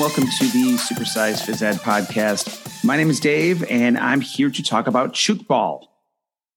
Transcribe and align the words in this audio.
welcome 0.00 0.24
to 0.24 0.46
the 0.46 0.78
Supersize 0.78 1.42
Phys 1.44 1.60
Ed 1.60 1.76
podcast. 1.76 2.82
My 2.82 2.96
name 2.96 3.10
is 3.10 3.20
Dave, 3.20 3.62
and 3.64 3.98
I'm 3.98 4.22
here 4.22 4.48
to 4.48 4.62
talk 4.62 4.86
about 4.86 5.12
Tchoukball. 5.12 5.88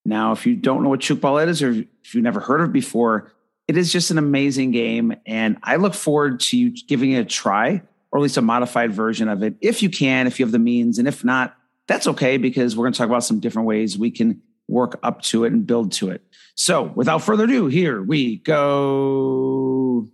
Now, 0.05 0.31
if 0.31 0.45
you 0.45 0.55
don't 0.55 0.81
know 0.81 0.87
what 0.87 1.01
Tchoukball 1.01 1.45
is, 1.49 1.61
or 1.61 1.71
if 1.71 2.15
you've 2.15 2.23
never 2.23 2.39
heard 2.39 2.61
of 2.61 2.69
it 2.69 2.71
before, 2.71 3.33
it 3.67 3.75
is 3.75 3.91
just 3.91 4.11
an 4.11 4.17
amazing 4.17 4.71
game, 4.71 5.13
and 5.25 5.57
I 5.61 5.75
look 5.75 5.93
forward 5.93 6.39
to 6.39 6.57
you 6.57 6.71
giving 6.87 7.11
it 7.11 7.19
a 7.19 7.25
try, 7.25 7.81
or 8.13 8.19
at 8.19 8.23
least 8.23 8.37
a 8.37 8.41
modified 8.41 8.93
version 8.93 9.27
of 9.27 9.43
it, 9.43 9.55
if 9.59 9.83
you 9.83 9.89
can, 9.89 10.25
if 10.25 10.39
you 10.39 10.45
have 10.45 10.53
the 10.53 10.57
means, 10.57 10.97
and 10.97 11.05
if 11.05 11.25
not, 11.25 11.53
that's 11.85 12.07
okay 12.07 12.37
because 12.37 12.77
we're 12.77 12.85
going 12.85 12.93
to 12.93 12.97
talk 12.97 13.09
about 13.09 13.25
some 13.25 13.41
different 13.41 13.67
ways 13.67 13.97
we 13.97 14.09
can 14.09 14.41
work 14.69 14.97
up 15.03 15.21
to 15.23 15.43
it 15.43 15.51
and 15.51 15.67
build 15.67 15.91
to 15.91 16.11
it. 16.11 16.21
So, 16.55 16.83
without 16.95 17.21
further 17.21 17.43
ado, 17.43 17.67
here 17.67 18.01
we 18.01 18.37
go. 18.37 20.07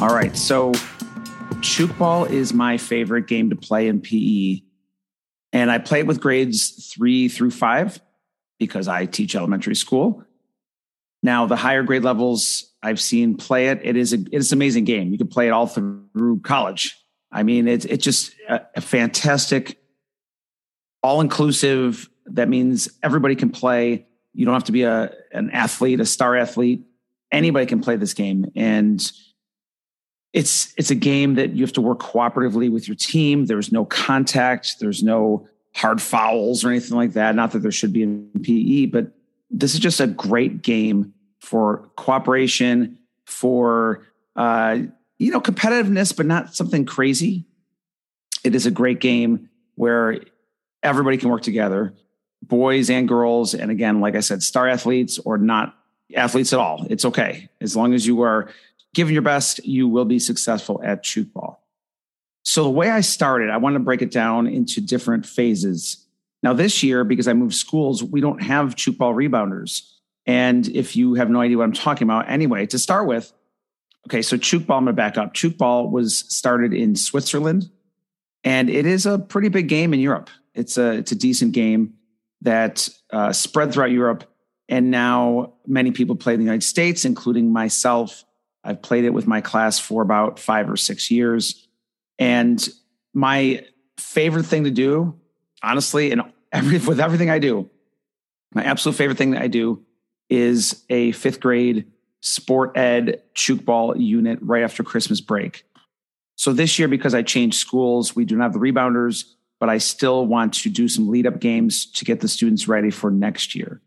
All 0.00 0.14
right. 0.14 0.34
So, 0.34 0.72
Tchoukball 1.60 2.30
is 2.30 2.54
my 2.54 2.78
favorite 2.78 3.26
game 3.26 3.50
to 3.50 3.56
play 3.56 3.86
in 3.86 4.00
PE. 4.00 4.62
And 5.52 5.70
I 5.70 5.76
play 5.76 6.00
it 6.00 6.06
with 6.06 6.22
grades 6.22 6.90
three 6.90 7.28
through 7.28 7.50
five 7.50 8.00
because 8.58 8.88
I 8.88 9.04
teach 9.04 9.34
elementary 9.34 9.74
school. 9.74 10.24
Now, 11.22 11.44
the 11.44 11.56
higher 11.56 11.82
grade 11.82 12.02
levels 12.02 12.72
I've 12.82 12.98
seen 12.98 13.36
play 13.36 13.68
it. 13.68 13.80
It 13.82 13.98
is 13.98 14.14
a 14.14 14.18
it's 14.32 14.52
an 14.52 14.58
amazing 14.58 14.84
game. 14.84 15.12
You 15.12 15.18
can 15.18 15.28
play 15.28 15.48
it 15.48 15.50
all 15.50 15.66
through 15.66 16.40
college. 16.44 16.96
I 17.30 17.42
mean, 17.42 17.68
it's 17.68 17.84
it's 17.84 18.02
just 18.02 18.34
a, 18.48 18.62
a 18.76 18.80
fantastic, 18.80 19.78
all 21.02 21.20
inclusive. 21.20 22.08
That 22.24 22.48
means 22.48 22.88
everybody 23.02 23.36
can 23.36 23.50
play. 23.50 24.06
You 24.32 24.46
don't 24.46 24.54
have 24.54 24.64
to 24.64 24.72
be 24.72 24.84
a 24.84 25.12
an 25.32 25.50
athlete, 25.50 26.00
a 26.00 26.06
star 26.06 26.36
athlete. 26.36 26.86
Anybody 27.30 27.66
can 27.66 27.82
play 27.82 27.96
this 27.96 28.14
game, 28.14 28.50
and 28.56 29.12
it's 30.32 30.72
it's 30.76 30.90
a 30.90 30.94
game 30.94 31.34
that 31.34 31.54
you 31.54 31.64
have 31.64 31.72
to 31.72 31.80
work 31.80 31.98
cooperatively 31.98 32.70
with 32.70 32.86
your 32.86 32.94
team. 32.94 33.46
There's 33.46 33.72
no 33.72 33.84
contact. 33.84 34.76
There's 34.78 35.02
no 35.02 35.48
hard 35.74 36.00
fouls 36.00 36.64
or 36.64 36.70
anything 36.70 36.96
like 36.96 37.14
that. 37.14 37.34
Not 37.34 37.52
that 37.52 37.60
there 37.60 37.72
should 37.72 37.92
be 37.92 38.02
in 38.02 38.30
PE, 38.42 38.86
but 38.86 39.12
this 39.50 39.74
is 39.74 39.80
just 39.80 40.00
a 40.00 40.06
great 40.06 40.62
game 40.62 41.14
for 41.40 41.88
cooperation, 41.96 42.98
for 43.24 44.06
uh, 44.36 44.78
you 45.18 45.32
know 45.32 45.40
competitiveness, 45.40 46.16
but 46.16 46.26
not 46.26 46.54
something 46.54 46.86
crazy. 46.86 47.44
It 48.44 48.54
is 48.54 48.66
a 48.66 48.70
great 48.70 49.00
game 49.00 49.48
where 49.74 50.20
everybody 50.82 51.16
can 51.16 51.28
work 51.28 51.42
together, 51.42 51.94
boys 52.42 52.88
and 52.88 53.08
girls, 53.08 53.54
and 53.54 53.70
again, 53.70 54.00
like 54.00 54.14
I 54.14 54.20
said, 54.20 54.42
star 54.42 54.68
athletes 54.68 55.18
or 55.18 55.38
not 55.38 55.74
athletes 56.14 56.52
at 56.52 56.58
all. 56.58 56.86
It's 56.88 57.04
okay 57.04 57.48
as 57.60 57.76
long 57.76 57.94
as 57.94 58.06
you 58.06 58.22
are 58.22 58.50
giving 58.94 59.12
your 59.12 59.22
best, 59.22 59.64
you 59.64 59.88
will 59.88 60.04
be 60.04 60.18
successful 60.18 60.80
at 60.84 61.04
Tchoukball. 61.04 61.56
So 62.42 62.64
the 62.64 62.70
way 62.70 62.90
I 62.90 63.00
started, 63.00 63.50
I 63.50 63.58
want 63.58 63.74
to 63.74 63.80
break 63.80 64.02
it 64.02 64.10
down 64.10 64.46
into 64.46 64.80
different 64.80 65.26
phases. 65.26 66.06
Now 66.42 66.52
this 66.52 66.82
year, 66.82 67.04
because 67.04 67.28
I 67.28 67.32
moved 67.32 67.54
schools, 67.54 68.02
we 68.02 68.20
don't 68.20 68.42
have 68.42 68.74
Tchoukball 68.74 69.14
rebounders. 69.14 69.88
And 70.26 70.66
if 70.68 70.96
you 70.96 71.14
have 71.14 71.30
no 71.30 71.40
idea 71.40 71.58
what 71.58 71.64
I'm 71.64 71.72
talking 71.72 72.06
about, 72.06 72.28
anyway, 72.30 72.66
to 72.66 72.78
start 72.78 73.06
with, 73.06 73.32
okay, 74.06 74.22
so 74.22 74.36
Tchoukball, 74.36 74.78
I'm 74.78 74.86
to 74.86 74.92
back 74.92 75.18
up. 75.18 75.34
Tchoukball 75.34 75.90
was 75.90 76.18
started 76.28 76.72
in 76.72 76.96
Switzerland, 76.96 77.70
and 78.44 78.70
it 78.70 78.86
is 78.86 79.06
a 79.06 79.18
pretty 79.18 79.48
big 79.48 79.68
game 79.68 79.92
in 79.92 80.00
Europe. 80.00 80.30
It's 80.54 80.78
a 80.78 80.92
it's 80.92 81.12
a 81.12 81.14
decent 81.14 81.52
game 81.52 81.94
that 82.42 82.88
uh, 83.12 83.32
spread 83.32 83.72
throughout 83.72 83.90
Europe, 83.90 84.24
and 84.68 84.90
now 84.90 85.54
many 85.66 85.90
people 85.90 86.16
play 86.16 86.34
in 86.34 86.40
the 86.40 86.44
United 86.44 86.64
States, 86.64 87.04
including 87.04 87.52
myself 87.52 88.24
I've 88.62 88.82
played 88.82 89.04
it 89.04 89.10
with 89.10 89.26
my 89.26 89.40
class 89.40 89.78
for 89.78 90.02
about 90.02 90.38
five 90.38 90.70
or 90.70 90.76
six 90.76 91.10
years. 91.10 91.66
And 92.18 92.66
my 93.14 93.64
favorite 93.96 94.44
thing 94.44 94.64
to 94.64 94.70
do, 94.70 95.18
honestly, 95.62 96.12
and 96.12 96.22
every, 96.52 96.78
with 96.86 97.00
everything 97.00 97.30
I 97.30 97.38
do, 97.38 97.70
my 98.54 98.64
absolute 98.64 98.96
favorite 98.96 99.18
thing 99.18 99.30
that 99.32 99.42
I 99.42 99.48
do 99.48 99.84
is 100.28 100.84
a 100.90 101.12
fifth 101.12 101.40
grade 101.40 101.86
sport 102.20 102.76
ed 102.76 103.22
ball 103.64 103.96
unit 103.96 104.38
right 104.42 104.62
after 104.62 104.82
Christmas 104.82 105.20
break. 105.20 105.64
So 106.36 106.52
this 106.52 106.78
year, 106.78 106.88
because 106.88 107.14
I 107.14 107.22
changed 107.22 107.58
schools, 107.58 108.14
we 108.14 108.24
do 108.24 108.36
not 108.36 108.44
have 108.44 108.52
the 108.52 108.58
rebounders, 108.58 109.24
but 109.58 109.68
I 109.68 109.78
still 109.78 110.26
want 110.26 110.54
to 110.54 110.70
do 110.70 110.88
some 110.88 111.08
lead 111.08 111.26
up 111.26 111.38
games 111.38 111.86
to 111.92 112.04
get 112.04 112.20
the 112.20 112.28
students 112.28 112.66
ready 112.66 112.90
for 112.90 113.10
next 113.10 113.54
year. 113.54 113.80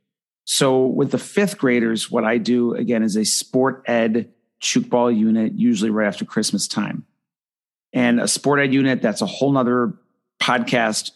So 0.46 0.86
with 0.86 1.12
the 1.12 1.18
fifth 1.18 1.58
graders, 1.58 2.12
what 2.12 2.26
I 2.26 2.38
do 2.38 2.74
again 2.76 3.02
is 3.02 3.16
a 3.16 3.24
sport 3.24 3.84
ed 3.88 4.32
tchoukball 4.64 5.16
unit, 5.16 5.54
usually 5.54 5.92
right 5.92 6.08
after 6.08 6.26
Christmas 6.26 6.68
time. 6.68 7.06
And 7.92 8.20
a 8.20 8.28
sport 8.28 8.60
ed 8.60 8.74
unit, 8.74 9.02
that's 9.02 9.22
a 9.22 9.28
whole 9.28 9.52
nother 9.52 9.94
podcast, 10.42 11.12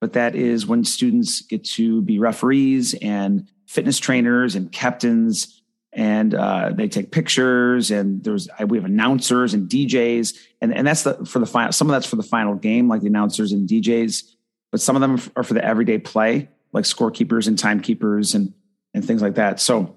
but 0.00 0.12
that 0.12 0.36
is 0.36 0.66
when 0.66 0.84
students 0.84 1.40
get 1.40 1.64
to 1.64 2.02
be 2.02 2.18
referees 2.18 2.94
and 2.94 3.48
fitness 3.66 3.98
trainers 3.98 4.54
and 4.54 4.70
captains 4.70 5.56
and 5.92 6.34
uh, 6.34 6.70
they 6.72 6.86
take 6.86 7.10
pictures 7.10 7.90
and 7.90 8.22
there's 8.22 8.48
we 8.66 8.78
have 8.78 8.84
announcers 8.84 9.54
and 9.54 9.68
DJs 9.68 10.38
and 10.60 10.72
and 10.72 10.86
that's 10.86 11.02
the 11.02 11.14
for 11.26 11.40
the 11.40 11.46
final 11.46 11.72
some 11.72 11.88
of 11.88 11.92
that's 11.92 12.06
for 12.06 12.16
the 12.16 12.22
final 12.22 12.54
game 12.54 12.88
like 12.88 13.00
the 13.00 13.08
announcers 13.08 13.50
and 13.50 13.68
DJs 13.68 14.22
but 14.70 14.80
some 14.80 14.94
of 14.94 15.02
them 15.02 15.20
are 15.34 15.42
for 15.42 15.54
the 15.54 15.64
everyday 15.64 15.98
play 15.98 16.48
like 16.72 16.84
scorekeepers 16.84 17.48
and 17.48 17.58
timekeepers 17.58 18.34
and 18.36 18.54
and 18.94 19.04
things 19.04 19.20
like 19.20 19.34
that 19.34 19.60
so 19.60 19.96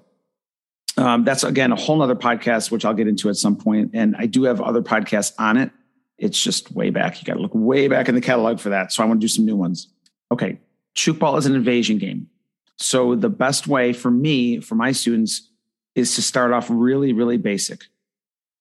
um, 0.96 1.24
that's 1.24 1.44
again 1.44 1.72
a 1.72 1.76
whole 1.76 1.96
nother 1.96 2.14
podcast, 2.14 2.70
which 2.70 2.84
I'll 2.84 2.94
get 2.94 3.08
into 3.08 3.28
at 3.28 3.36
some 3.36 3.56
point. 3.56 3.90
And 3.94 4.14
I 4.16 4.26
do 4.26 4.44
have 4.44 4.60
other 4.60 4.82
podcasts 4.82 5.32
on 5.38 5.56
it. 5.56 5.70
It's 6.18 6.40
just 6.40 6.70
way 6.72 6.90
back. 6.90 7.20
You 7.20 7.26
got 7.26 7.34
to 7.34 7.40
look 7.40 7.54
way 7.54 7.88
back 7.88 8.08
in 8.08 8.14
the 8.14 8.20
catalog 8.20 8.60
for 8.60 8.68
that. 8.68 8.92
So 8.92 9.02
I 9.02 9.06
want 9.06 9.20
to 9.20 9.24
do 9.24 9.28
some 9.28 9.44
new 9.44 9.56
ones. 9.56 9.88
Okay. 10.30 10.60
Tchoukball 10.94 11.38
is 11.38 11.46
an 11.46 11.54
invasion 11.54 11.98
game. 11.98 12.28
So 12.76 13.14
the 13.14 13.28
best 13.28 13.66
way 13.66 13.92
for 13.92 14.10
me, 14.10 14.60
for 14.60 14.76
my 14.76 14.92
students, 14.92 15.48
is 15.94 16.14
to 16.14 16.22
start 16.22 16.52
off 16.52 16.68
really, 16.70 17.12
really 17.12 17.36
basic. 17.36 17.84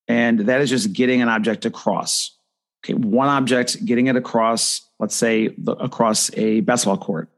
And 0.07 0.41
that 0.41 0.61
is 0.61 0.69
just 0.69 0.93
getting 0.93 1.21
an 1.21 1.29
object 1.29 1.65
across. 1.65 2.35
Okay. 2.83 2.95
One 2.95 3.27
object, 3.27 3.85
getting 3.85 4.07
it 4.07 4.15
across, 4.15 4.81
let's 4.99 5.15
say 5.15 5.55
across 5.67 6.33
a 6.35 6.61
basketball 6.61 6.97
court. 6.97 7.29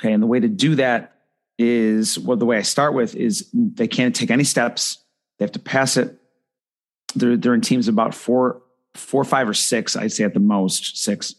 Okay. 0.00 0.12
And 0.12 0.22
the 0.22 0.28
way 0.28 0.38
to 0.38 0.48
do 0.48 0.76
that 0.76 1.13
is 1.58 2.18
well, 2.18 2.36
the 2.36 2.46
way 2.46 2.56
I 2.58 2.62
start 2.62 2.94
with 2.94 3.14
is 3.14 3.48
they 3.52 3.86
can't 3.86 4.14
take 4.14 4.30
any 4.30 4.44
steps. 4.44 4.98
They 5.38 5.44
have 5.44 5.52
to 5.52 5.58
pass 5.58 5.96
it. 5.96 6.18
They're, 7.14 7.36
they're 7.36 7.54
in 7.54 7.60
teams 7.60 7.88
about 7.88 8.14
four, 8.14 8.62
four, 8.94 9.24
five, 9.24 9.48
or 9.48 9.54
six, 9.54 9.96
I'd 9.96 10.12
say 10.12 10.24
at 10.24 10.34
the 10.34 10.40
most 10.40 10.98
six. 10.98 11.34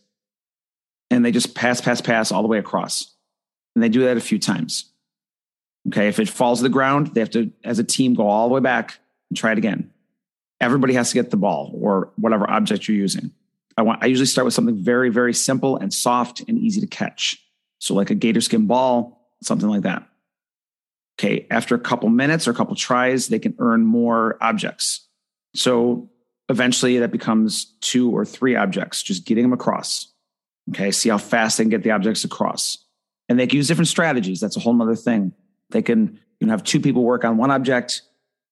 And 1.11 1.23
they 1.23 1.31
just 1.31 1.53
pass, 1.53 1.81
pass, 1.81 2.01
pass 2.01 2.31
all 2.31 2.41
the 2.41 2.47
way 2.47 2.57
across. 2.57 3.13
And 3.75 3.83
they 3.83 3.89
do 3.89 4.03
that 4.05 4.17
a 4.17 4.21
few 4.21 4.39
times. 4.39 4.91
Okay. 5.87 6.07
If 6.07 6.19
it 6.19 6.29
falls 6.29 6.59
to 6.59 6.63
the 6.63 6.69
ground, 6.69 7.07
they 7.07 7.19
have 7.19 7.29
to, 7.31 7.51
as 7.63 7.77
a 7.77 7.83
team, 7.83 8.13
go 8.13 8.27
all 8.27 8.47
the 8.47 8.55
way 8.55 8.61
back 8.61 8.97
and 9.29 9.37
try 9.37 9.51
it 9.51 9.57
again. 9.57 9.91
Everybody 10.61 10.93
has 10.93 11.09
to 11.09 11.15
get 11.15 11.29
the 11.29 11.37
ball 11.37 11.77
or 11.79 12.11
whatever 12.15 12.49
object 12.49 12.87
you're 12.87 12.97
using. 12.97 13.31
I 13.77 13.81
want, 13.81 14.01
I 14.01 14.07
usually 14.07 14.25
start 14.25 14.45
with 14.45 14.53
something 14.53 14.77
very, 14.77 15.09
very 15.09 15.33
simple 15.33 15.75
and 15.77 15.93
soft 15.93 16.41
and 16.47 16.57
easy 16.57 16.79
to 16.79 16.87
catch. 16.87 17.41
So 17.79 17.93
like 17.93 18.09
a 18.09 18.15
gator 18.15 18.41
skin 18.41 18.65
ball, 18.65 19.14
something 19.41 19.69
like 19.69 19.83
that. 19.83 20.07
Okay, 21.19 21.47
after 21.49 21.75
a 21.75 21.79
couple 21.79 22.09
minutes 22.09 22.47
or 22.47 22.51
a 22.51 22.53
couple 22.53 22.75
tries, 22.75 23.27
they 23.27 23.39
can 23.39 23.55
earn 23.59 23.85
more 23.85 24.37
objects. 24.41 25.07
So 25.55 26.09
eventually 26.49 26.99
that 26.99 27.11
becomes 27.11 27.73
two 27.81 28.11
or 28.11 28.25
three 28.25 28.55
objects, 28.55 29.01
just 29.01 29.25
getting 29.25 29.43
them 29.43 29.53
across. 29.53 30.11
Okay, 30.69 30.91
see 30.91 31.09
how 31.09 31.17
fast 31.17 31.57
they 31.57 31.63
can 31.63 31.69
get 31.69 31.83
the 31.83 31.91
objects 31.91 32.23
across. 32.23 32.79
And 33.29 33.39
they 33.39 33.47
can 33.47 33.57
use 33.57 33.67
different 33.67 33.87
strategies. 33.87 34.39
That's 34.39 34.57
a 34.57 34.59
whole 34.59 34.79
other 34.81 34.95
thing. 34.95 35.33
They 35.69 35.81
can 35.81 36.19
you 36.39 36.47
know, 36.47 36.51
have 36.51 36.63
two 36.63 36.79
people 36.79 37.03
work 37.03 37.23
on 37.23 37.37
one 37.37 37.51
object 37.51 38.01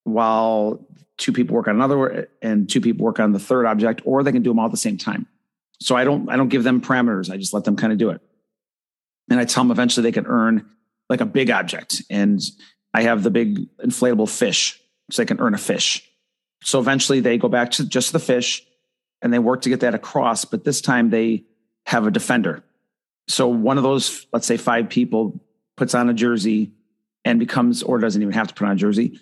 while 0.03 0.87
two 1.17 1.33
people 1.33 1.55
work 1.55 1.67
on 1.67 1.75
another 1.75 2.29
and 2.41 2.69
two 2.69 2.81
people 2.81 3.05
work 3.05 3.19
on 3.19 3.31
the 3.31 3.39
third 3.39 3.65
object, 3.65 4.01
or 4.05 4.23
they 4.23 4.31
can 4.31 4.41
do 4.41 4.49
them 4.49 4.59
all 4.59 4.65
at 4.65 4.71
the 4.71 4.77
same 4.77 4.97
time. 4.97 5.27
So 5.79 5.95
I 5.95 6.03
don't 6.03 6.29
I 6.29 6.37
don't 6.37 6.49
give 6.49 6.63
them 6.63 6.81
parameters. 6.81 7.29
I 7.29 7.37
just 7.37 7.53
let 7.53 7.65
them 7.65 7.75
kind 7.75 7.91
of 7.91 7.99
do 7.99 8.09
it. 8.09 8.21
And 9.29 9.39
I 9.39 9.45
tell 9.45 9.63
them 9.63 9.71
eventually 9.71 10.03
they 10.03 10.11
can 10.11 10.27
earn 10.27 10.69
like 11.09 11.21
a 11.21 11.25
big 11.25 11.49
object. 11.49 12.03
And 12.09 12.41
I 12.93 13.03
have 13.03 13.23
the 13.23 13.31
big 13.31 13.67
inflatable 13.77 14.29
fish, 14.29 14.79
so 15.11 15.21
they 15.21 15.25
can 15.25 15.39
earn 15.39 15.53
a 15.53 15.57
fish. 15.57 16.07
So 16.63 16.79
eventually 16.79 17.19
they 17.19 17.37
go 17.37 17.49
back 17.49 17.71
to 17.71 17.85
just 17.85 18.13
the 18.13 18.19
fish 18.19 18.63
and 19.21 19.33
they 19.33 19.39
work 19.39 19.61
to 19.61 19.69
get 19.69 19.81
that 19.81 19.95
across. 19.95 20.45
But 20.45 20.63
this 20.63 20.81
time 20.81 21.09
they 21.09 21.43
have 21.85 22.07
a 22.07 22.11
defender. 22.11 22.63
So 23.27 23.47
one 23.47 23.77
of 23.77 23.83
those, 23.83 24.27
let's 24.33 24.47
say 24.47 24.57
five 24.57 24.89
people, 24.89 25.39
puts 25.75 25.95
on 25.95 26.09
a 26.09 26.13
jersey 26.13 26.71
and 27.25 27.39
becomes, 27.39 27.83
or 27.83 27.99
doesn't 27.99 28.21
even 28.21 28.33
have 28.33 28.47
to 28.47 28.53
put 28.53 28.65
on 28.65 28.73
a 28.73 28.75
jersey, 28.75 29.19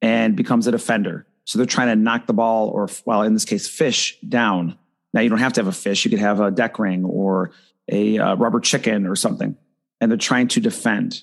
and 0.00 0.36
becomes 0.36 0.66
a 0.66 0.70
defender. 0.70 1.26
So 1.44 1.58
they're 1.58 1.66
trying 1.66 1.88
to 1.88 1.96
knock 1.96 2.26
the 2.26 2.32
ball, 2.32 2.68
or 2.68 2.88
well, 3.04 3.22
in 3.22 3.34
this 3.34 3.44
case, 3.44 3.68
fish 3.68 4.18
down. 4.20 4.78
Now 5.12 5.20
you 5.20 5.28
don't 5.28 5.38
have 5.38 5.52
to 5.54 5.60
have 5.60 5.66
a 5.66 5.72
fish. 5.72 6.04
You 6.04 6.10
could 6.10 6.20
have 6.20 6.40
a 6.40 6.50
deck 6.50 6.78
ring 6.78 7.04
or 7.04 7.50
a 7.90 8.18
uh, 8.18 8.34
rubber 8.36 8.60
chicken 8.60 9.06
or 9.06 9.16
something, 9.16 9.56
and 10.00 10.10
they're 10.10 10.18
trying 10.18 10.48
to 10.48 10.60
defend. 10.60 11.22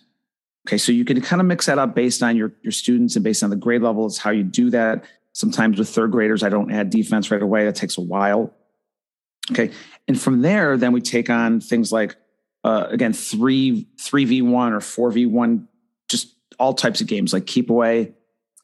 Okay, 0.67 0.77
so 0.77 0.91
you 0.91 1.05
can 1.05 1.21
kind 1.21 1.39
of 1.39 1.47
mix 1.47 1.67
that 1.67 1.79
up 1.79 1.95
based 1.95 2.21
on 2.21 2.35
your 2.35 2.53
your 2.61 2.71
students 2.71 3.15
and 3.15 3.23
based 3.23 3.41
on 3.41 3.49
the 3.49 3.55
grade 3.55 3.81
levels, 3.81 4.17
how 4.17 4.31
you 4.31 4.43
do 4.43 4.69
that. 4.71 5.05
Sometimes 5.33 5.79
with 5.79 5.89
third 5.89 6.11
graders, 6.11 6.43
I 6.43 6.49
don't 6.49 6.71
add 6.71 6.89
defense 6.89 7.31
right 7.31 7.41
away. 7.41 7.65
That 7.65 7.75
takes 7.75 7.97
a 7.97 8.01
while. 8.01 8.53
Okay, 9.51 9.71
and 10.07 10.19
from 10.19 10.41
there, 10.41 10.77
then 10.77 10.91
we 10.91 10.99
take 10.99 11.29
on 11.29 11.61
things 11.61 11.91
like 11.91 12.17
uh, 12.63 12.87
again 12.89 13.13
three 13.13 13.87
three 13.99 14.25
v 14.25 14.41
one 14.41 14.73
or 14.73 14.81
four 14.81 15.09
v 15.11 15.25
one, 15.25 15.69
just 16.09 16.35
all 16.59 16.73
types 16.73 17.01
of 17.01 17.07
games 17.07 17.33
like 17.33 17.45
keep 17.45 17.69
away. 17.69 18.13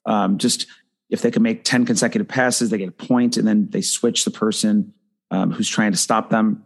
Um, 0.05 0.39
just 0.39 0.67
if 1.09 1.21
they 1.21 1.31
can 1.31 1.44
make 1.44 1.63
ten 1.63 1.85
consecutive 1.85 2.27
passes, 2.27 2.69
they 2.69 2.77
get 2.77 2.89
a 2.89 2.91
point, 2.91 3.38
and 3.38 3.47
then 3.47 3.69
they 3.69 3.81
switch 3.81 4.25
the 4.25 4.31
person 4.31 4.94
um, 5.31 5.51
who's 5.51 5.69
trying 5.69 5.91
to 5.94 5.97
stop 5.97 6.29
them. 6.29 6.65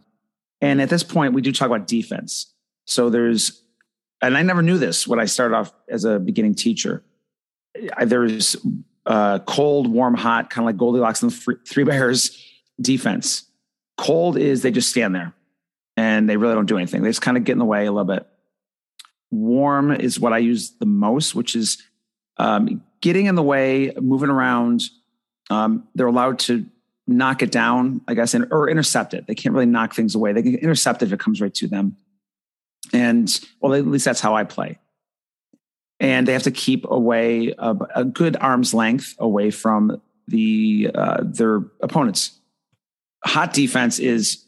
And 0.60 0.80
at 0.80 0.88
this 0.90 1.02
point, 1.02 1.34
we 1.34 1.42
do 1.42 1.52
talk 1.52 1.66
about 1.66 1.86
defense. 1.86 2.52
So 2.86 3.10
there's, 3.10 3.62
and 4.20 4.36
I 4.36 4.42
never 4.42 4.62
knew 4.62 4.78
this 4.78 5.06
when 5.06 5.20
I 5.20 5.26
started 5.26 5.54
off 5.54 5.72
as 5.88 6.04
a 6.04 6.18
beginning 6.18 6.54
teacher. 6.54 7.04
There's 8.04 8.56
uh, 9.06 9.38
cold, 9.40 9.86
warm, 9.90 10.14
hot, 10.14 10.50
kind 10.50 10.64
of 10.64 10.66
like 10.66 10.76
Goldilocks 10.76 11.22
and 11.22 11.30
the 11.30 11.58
Three 11.66 11.84
Bears 11.84 12.44
defense. 12.80 13.44
Cold 13.96 14.36
is 14.36 14.62
they 14.62 14.70
just 14.70 14.90
stand 14.90 15.14
there 15.14 15.34
and 15.96 16.28
they 16.28 16.36
really 16.36 16.54
don't 16.54 16.66
do 16.66 16.76
anything. 16.76 17.02
They 17.02 17.10
just 17.10 17.22
kind 17.22 17.36
of 17.36 17.44
get 17.44 17.52
in 17.52 17.58
the 17.58 17.64
way 17.64 17.86
a 17.86 17.92
little 17.92 18.04
bit. 18.04 18.26
Warm 19.30 19.92
is 19.92 20.18
what 20.18 20.32
I 20.32 20.38
use 20.38 20.70
the 20.78 20.86
most, 20.86 21.34
which 21.34 21.54
is 21.54 21.82
um, 22.38 22.82
getting 23.00 23.26
in 23.26 23.34
the 23.34 23.42
way, 23.42 23.92
moving 24.00 24.30
around. 24.30 24.82
Um, 25.50 25.88
they're 25.94 26.06
allowed 26.06 26.38
to 26.40 26.66
knock 27.08 27.42
it 27.42 27.50
down, 27.50 28.02
I 28.06 28.14
guess, 28.14 28.34
and, 28.34 28.46
or 28.52 28.68
intercept 28.68 29.14
it. 29.14 29.26
They 29.26 29.34
can't 29.34 29.54
really 29.54 29.66
knock 29.66 29.94
things 29.94 30.14
away. 30.14 30.32
They 30.32 30.42
can 30.42 30.56
intercept 30.56 31.02
it 31.02 31.06
if 31.06 31.12
it 31.12 31.20
comes 31.20 31.40
right 31.40 31.54
to 31.54 31.66
them. 31.66 31.96
And 32.92 33.40
well, 33.60 33.74
at 33.74 33.86
least 33.86 34.04
that's 34.04 34.20
how 34.20 34.36
I 34.36 34.44
play. 34.44 34.78
And 36.00 36.28
they 36.28 36.32
have 36.32 36.44
to 36.44 36.50
keep 36.50 36.84
away 36.88 37.54
a, 37.58 37.74
a 37.94 38.04
good 38.04 38.36
arm's 38.36 38.72
length 38.72 39.16
away 39.18 39.50
from 39.50 40.00
the 40.28 40.90
uh, 40.94 41.22
their 41.24 41.62
opponents. 41.80 42.38
Hot 43.24 43.52
defense 43.52 43.98
is. 43.98 44.44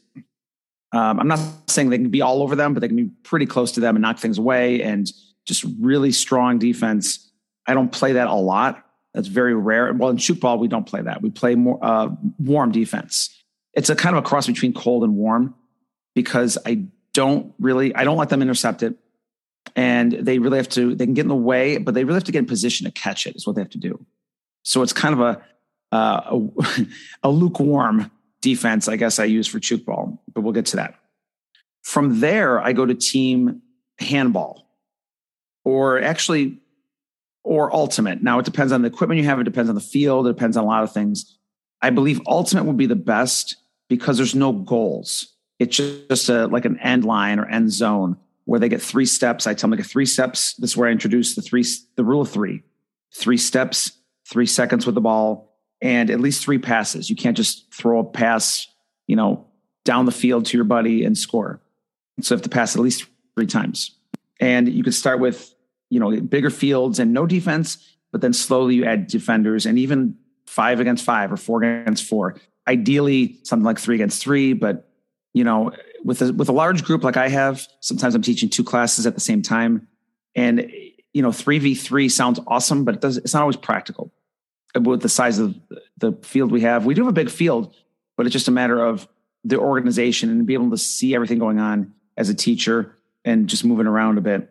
Um, 0.93 1.21
I'm 1.21 1.27
not 1.27 1.39
saying 1.67 1.89
they 1.89 1.97
can 1.97 2.09
be 2.09 2.21
all 2.21 2.43
over 2.43 2.55
them, 2.55 2.73
but 2.73 2.81
they 2.81 2.87
can 2.87 2.97
be 2.97 3.09
pretty 3.23 3.45
close 3.45 3.71
to 3.73 3.79
them 3.79 3.95
and 3.95 4.01
knock 4.01 4.19
things 4.19 4.37
away. 4.37 4.81
And 4.81 5.11
just 5.45 5.65
really 5.79 6.11
strong 6.11 6.59
defense. 6.59 7.31
I 7.65 7.73
don't 7.73 7.91
play 7.91 8.13
that 8.13 8.27
a 8.27 8.35
lot 8.35 8.85
that's 9.13 9.27
very 9.27 9.53
rare. 9.53 9.91
Well, 9.93 10.09
in 10.09 10.17
tchoukball, 10.17 10.59
we 10.59 10.67
don't 10.67 10.85
play 10.85 11.01
that. 11.01 11.21
We 11.21 11.29
play 11.29 11.55
more 11.55 11.79
uh, 11.81 12.09
warm 12.39 12.71
defense. 12.71 13.35
It's 13.73 13.89
a 13.89 13.95
kind 13.95 14.15
of 14.15 14.23
a 14.23 14.27
cross 14.27 14.47
between 14.47 14.73
cold 14.73 15.03
and 15.03 15.15
warm 15.15 15.55
because 16.15 16.57
I 16.65 16.85
don't 17.13 17.53
really, 17.59 17.93
I 17.95 18.03
don't 18.03 18.17
let 18.17 18.29
them 18.29 18.41
intercept 18.41 18.83
it. 18.83 18.95
And 19.75 20.11
they 20.11 20.39
really 20.39 20.57
have 20.57 20.69
to, 20.69 20.95
they 20.95 21.05
can 21.05 21.13
get 21.13 21.21
in 21.21 21.29
the 21.29 21.35
way, 21.35 21.77
but 21.77 21.93
they 21.93 22.03
really 22.03 22.15
have 22.15 22.23
to 22.25 22.31
get 22.31 22.39
in 22.39 22.45
position 22.45 22.85
to 22.85 22.91
catch 22.91 23.27
it, 23.27 23.35
is 23.35 23.45
what 23.45 23.55
they 23.55 23.61
have 23.61 23.69
to 23.71 23.77
do. 23.77 24.03
So 24.63 24.81
it's 24.81 24.93
kind 24.93 25.13
of 25.13 25.21
a, 25.21 25.95
uh, 25.95 26.37
a, 26.37 26.85
a 27.23 27.29
lukewarm 27.29 28.11
defense, 28.41 28.87
I 28.87 28.95
guess 28.95 29.19
I 29.19 29.25
use 29.25 29.47
for 29.47 29.59
tchoukball, 29.59 30.17
but 30.33 30.41
we'll 30.41 30.53
get 30.53 30.65
to 30.67 30.77
that. 30.77 30.95
From 31.83 32.19
there, 32.19 32.59
I 32.59 32.73
go 32.73 32.85
to 32.85 32.93
team 32.93 33.61
handball, 33.99 34.67
or 35.63 36.01
actually 36.01 36.60
or 37.43 37.73
ultimate. 37.73 38.21
Now 38.21 38.39
it 38.39 38.45
depends 38.45 38.71
on 38.71 38.81
the 38.81 38.87
equipment 38.87 39.19
you 39.19 39.25
have, 39.25 39.39
it 39.39 39.43
depends 39.43 39.69
on 39.69 39.75
the 39.75 39.81
field, 39.81 40.27
it 40.27 40.33
depends 40.33 40.57
on 40.57 40.63
a 40.63 40.67
lot 40.67 40.83
of 40.83 40.91
things. 40.91 41.37
I 41.81 41.89
believe 41.89 42.21
ultimate 42.27 42.65
would 42.65 42.77
be 42.77 42.85
the 42.85 42.95
best 42.95 43.57
because 43.89 44.17
there's 44.17 44.35
no 44.35 44.51
goals. 44.51 45.33
It's 45.59 45.75
just 45.75 46.29
a, 46.29 46.47
like 46.47 46.65
an 46.65 46.79
end 46.79 47.05
line 47.05 47.39
or 47.39 47.45
end 47.45 47.71
zone 47.71 48.17
where 48.45 48.59
they 48.59 48.69
get 48.69 48.81
three 48.81 49.05
steps. 49.05 49.47
I 49.47 49.53
tell 49.53 49.69
them 49.69 49.77
get 49.77 49.85
three 49.85 50.05
steps. 50.05 50.53
This 50.55 50.71
is 50.71 50.77
where 50.77 50.89
I 50.89 50.91
introduce 50.91 51.35
the 51.35 51.41
three, 51.41 51.65
the 51.95 52.03
rule 52.03 52.21
of 52.21 52.29
three, 52.29 52.63
three 53.13 53.37
steps, 53.37 53.91
three 54.27 54.45
seconds 54.45 54.85
with 54.85 54.95
the 54.95 55.01
ball, 55.01 55.55
and 55.81 56.09
at 56.09 56.19
least 56.19 56.43
three 56.43 56.57
passes. 56.57 57.09
You 57.09 57.15
can't 57.15 57.37
just 57.37 57.73
throw 57.73 57.99
a 57.99 58.03
pass, 58.03 58.67
you 59.07 59.15
know, 59.15 59.47
down 59.83 60.05
the 60.05 60.11
field 60.11 60.45
to 60.47 60.57
your 60.57 60.63
buddy 60.63 61.03
and 61.03 61.17
score. 61.17 61.59
So 62.21 62.33
you 62.33 62.37
have 62.37 62.43
to 62.43 62.49
pass 62.49 62.75
at 62.75 62.81
least 62.81 63.05
three 63.35 63.47
times. 63.47 63.97
And 64.39 64.69
you 64.69 64.83
could 64.83 64.93
start 64.93 65.19
with 65.19 65.53
you 65.91 65.99
know, 65.99 66.19
bigger 66.21 66.49
fields 66.49 66.97
and 66.97 67.13
no 67.13 67.27
defense, 67.27 67.77
but 68.11 68.21
then 68.21 68.33
slowly 68.33 68.75
you 68.75 68.85
add 68.85 69.07
defenders 69.07 69.65
and 69.65 69.77
even 69.77 70.15
five 70.47 70.79
against 70.79 71.03
five 71.03 71.31
or 71.31 71.37
four 71.37 71.61
against 71.61 72.05
four. 72.05 72.37
Ideally, 72.67 73.39
something 73.43 73.65
like 73.65 73.77
three 73.77 73.95
against 73.95 74.23
three, 74.23 74.53
but 74.53 74.89
you 75.33 75.43
know, 75.43 75.71
with 76.03 76.21
a 76.21 76.31
with 76.33 76.49
a 76.49 76.53
large 76.53 76.83
group 76.83 77.03
like 77.03 77.17
I 77.17 77.27
have, 77.27 77.67
sometimes 77.81 78.15
I'm 78.15 78.21
teaching 78.21 78.49
two 78.49 78.63
classes 78.63 79.05
at 79.05 79.15
the 79.15 79.21
same 79.21 79.41
time, 79.41 79.87
and 80.33 80.71
you 81.13 81.21
know, 81.21 81.33
three 81.33 81.59
v 81.59 81.75
three 81.75 82.07
sounds 82.07 82.39
awesome, 82.47 82.85
but 82.85 82.95
it 82.95 83.01
does 83.01 83.17
it's 83.17 83.33
not 83.33 83.41
always 83.41 83.57
practical 83.57 84.11
with 84.79 85.01
the 85.01 85.09
size 85.09 85.39
of 85.39 85.55
the 85.97 86.13
field 86.23 86.51
we 86.51 86.61
have. 86.61 86.85
We 86.85 86.93
do 86.93 87.01
have 87.01 87.09
a 87.09 87.13
big 87.13 87.29
field, 87.29 87.75
but 88.15 88.25
it's 88.25 88.33
just 88.33 88.47
a 88.47 88.51
matter 88.51 88.83
of 88.83 89.07
the 89.43 89.59
organization 89.59 90.29
and 90.29 90.45
be 90.45 90.53
able 90.53 90.69
to 90.71 90.77
see 90.77 91.13
everything 91.13 91.39
going 91.39 91.59
on 91.59 91.93
as 92.15 92.29
a 92.29 92.33
teacher 92.33 92.95
and 93.25 93.47
just 93.47 93.65
moving 93.65 93.87
around 93.87 94.17
a 94.17 94.21
bit. 94.21 94.49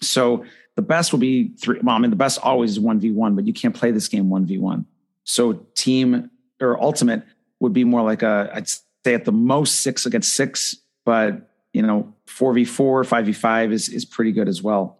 So 0.00 0.44
the 0.76 0.82
best 0.82 1.12
will 1.12 1.18
be 1.18 1.48
three. 1.60 1.80
Well, 1.82 1.96
I 1.96 1.98
mean, 1.98 2.10
the 2.10 2.16
best 2.16 2.38
always 2.42 2.72
is 2.72 2.78
1v1, 2.78 3.34
but 3.34 3.46
you 3.46 3.52
can't 3.52 3.74
play 3.74 3.90
this 3.90 4.08
game 4.08 4.28
1v1. 4.28 4.84
So 5.24 5.66
team 5.74 6.30
or 6.60 6.80
ultimate 6.80 7.22
would 7.60 7.72
be 7.72 7.84
more 7.84 8.02
like 8.02 8.22
a, 8.22 8.50
I'd 8.52 8.68
say 8.68 9.14
at 9.14 9.24
the 9.24 9.32
most 9.32 9.80
six 9.80 10.06
against 10.06 10.34
six, 10.34 10.76
but 11.04 11.50
you 11.72 11.82
know, 11.82 12.14
4v4, 12.26 13.06
5v5 13.06 13.72
is, 13.72 13.88
is 13.88 14.04
pretty 14.04 14.32
good 14.32 14.48
as 14.48 14.62
well. 14.62 14.98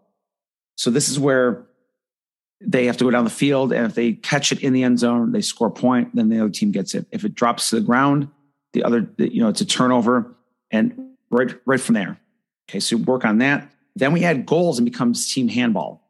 So 0.76 0.90
this 0.90 1.08
is 1.08 1.18
where 1.18 1.66
they 2.60 2.86
have 2.86 2.96
to 2.96 3.04
go 3.04 3.10
down 3.10 3.24
the 3.24 3.30
field. 3.30 3.72
And 3.72 3.86
if 3.86 3.94
they 3.94 4.12
catch 4.12 4.52
it 4.52 4.60
in 4.62 4.72
the 4.72 4.82
end 4.82 4.98
zone, 4.98 5.32
they 5.32 5.40
score 5.40 5.68
a 5.68 5.70
point, 5.70 6.14
then 6.14 6.28
the 6.28 6.40
other 6.40 6.50
team 6.50 6.72
gets 6.72 6.94
it. 6.94 7.06
If 7.12 7.24
it 7.24 7.34
drops 7.34 7.70
to 7.70 7.76
the 7.76 7.82
ground, 7.82 8.28
the 8.72 8.84
other, 8.84 9.08
you 9.16 9.40
know, 9.40 9.48
it's 9.48 9.60
a 9.60 9.66
turnover 9.66 10.34
and 10.70 11.14
right, 11.30 11.54
right 11.64 11.80
from 11.80 11.94
there. 11.94 12.18
Okay. 12.68 12.80
So 12.80 12.96
work 12.96 13.24
on 13.24 13.38
that. 13.38 13.70
Then 13.96 14.12
we 14.12 14.24
add 14.24 14.46
goals 14.46 14.78
and 14.78 14.84
becomes 14.84 15.32
team 15.32 15.48
handball. 15.48 16.08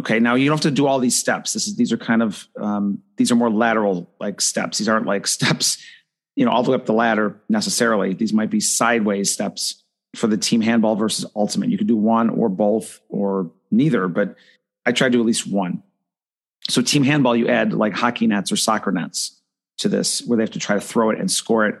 Okay, 0.00 0.20
now 0.20 0.34
you 0.36 0.46
don't 0.46 0.56
have 0.56 0.62
to 0.62 0.70
do 0.70 0.86
all 0.86 0.98
these 0.98 1.18
steps. 1.18 1.52
This 1.52 1.66
is 1.66 1.76
these 1.76 1.92
are 1.92 1.96
kind 1.96 2.22
of 2.22 2.46
um, 2.60 3.02
these 3.16 3.32
are 3.32 3.34
more 3.34 3.50
lateral 3.50 4.10
like 4.20 4.40
steps. 4.40 4.78
These 4.78 4.88
aren't 4.88 5.06
like 5.06 5.26
steps, 5.38 5.82
you 6.36 6.44
know, 6.44 6.50
all 6.50 6.62
the 6.62 6.70
way 6.70 6.76
up 6.76 6.86
the 6.86 6.92
ladder 6.92 7.40
necessarily. 7.48 8.14
These 8.14 8.32
might 8.32 8.50
be 8.50 8.60
sideways 8.60 9.30
steps 9.32 9.82
for 10.14 10.26
the 10.26 10.36
team 10.36 10.60
handball 10.60 10.96
versus 10.96 11.26
ultimate. 11.34 11.70
You 11.70 11.78
could 11.78 11.86
do 11.86 11.96
one 11.96 12.30
or 12.30 12.48
both 12.48 13.00
or 13.08 13.50
neither, 13.70 14.08
but 14.08 14.36
I 14.86 14.92
try 14.92 15.08
to 15.08 15.12
do 15.12 15.20
at 15.20 15.26
least 15.26 15.46
one. 15.46 15.82
So 16.70 16.82
team 16.82 17.02
handball, 17.02 17.36
you 17.36 17.48
add 17.48 17.72
like 17.72 17.94
hockey 17.94 18.26
nets 18.26 18.52
or 18.52 18.56
soccer 18.56 18.92
nets 18.92 19.40
to 19.78 19.88
this, 19.88 20.22
where 20.22 20.36
they 20.36 20.42
have 20.42 20.52
to 20.52 20.58
try 20.58 20.76
to 20.76 20.80
throw 20.80 21.10
it 21.10 21.18
and 21.18 21.30
score 21.30 21.66
it, 21.66 21.80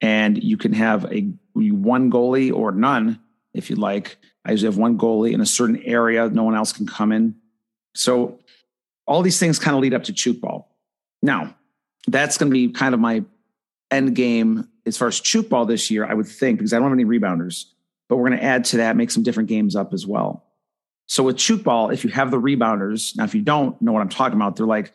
and 0.00 0.42
you 0.42 0.56
can 0.56 0.72
have 0.72 1.04
a 1.12 1.32
one 1.54 2.10
goalie 2.10 2.52
or 2.52 2.72
none 2.72 3.20
if 3.54 3.70
you 3.70 3.76
like. 3.76 4.16
I 4.44 4.52
usually 4.52 4.72
have 4.72 4.78
one 4.78 4.98
goalie 4.98 5.32
in 5.32 5.40
a 5.40 5.46
certain 5.46 5.82
area. 5.82 6.28
No 6.28 6.44
one 6.44 6.54
else 6.54 6.72
can 6.72 6.86
come 6.86 7.12
in. 7.12 7.36
So 7.94 8.38
all 9.06 9.22
these 9.22 9.38
things 9.38 9.58
kind 9.58 9.76
of 9.76 9.82
lead 9.82 9.94
up 9.94 10.04
to 10.04 10.12
tchoukball. 10.12 10.64
Now, 11.22 11.54
that's 12.06 12.38
going 12.38 12.50
to 12.50 12.54
be 12.54 12.72
kind 12.72 12.94
of 12.94 13.00
my 13.00 13.24
end 13.90 14.14
game 14.14 14.68
as 14.86 14.96
far 14.96 15.08
as 15.08 15.20
tchoukball 15.20 15.66
this 15.66 15.90
year, 15.90 16.06
I 16.06 16.14
would 16.14 16.26
think, 16.26 16.58
because 16.58 16.72
I 16.72 16.76
don't 16.76 16.84
have 16.84 16.92
any 16.92 17.04
rebounders. 17.04 17.66
But 18.08 18.16
we're 18.16 18.28
going 18.28 18.38
to 18.38 18.44
add 18.44 18.64
to 18.66 18.78
that, 18.78 18.96
make 18.96 19.10
some 19.10 19.22
different 19.22 19.48
games 19.48 19.76
up 19.76 19.92
as 19.92 20.06
well. 20.06 20.44
So 21.06 21.24
with 21.24 21.36
tchoukball, 21.36 21.92
if 21.92 22.04
you 22.04 22.10
have 22.10 22.30
the 22.30 22.40
rebounders, 22.40 23.16
now 23.16 23.24
if 23.24 23.34
you 23.34 23.42
don't 23.42 23.80
know 23.82 23.92
what 23.92 24.00
I'm 24.00 24.08
talking 24.08 24.36
about, 24.36 24.56
they're 24.56 24.66
like 24.66 24.92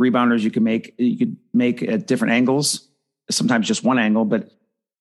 rebounders 0.00 0.40
you 0.40 0.50
can 0.50 0.64
make 0.64 0.94
you 0.96 1.18
could 1.18 1.36
make 1.52 1.82
at 1.82 2.06
different 2.06 2.32
angles, 2.32 2.88
sometimes 3.30 3.66
just 3.68 3.84
one 3.84 3.98
angle, 3.98 4.24
but 4.24 4.50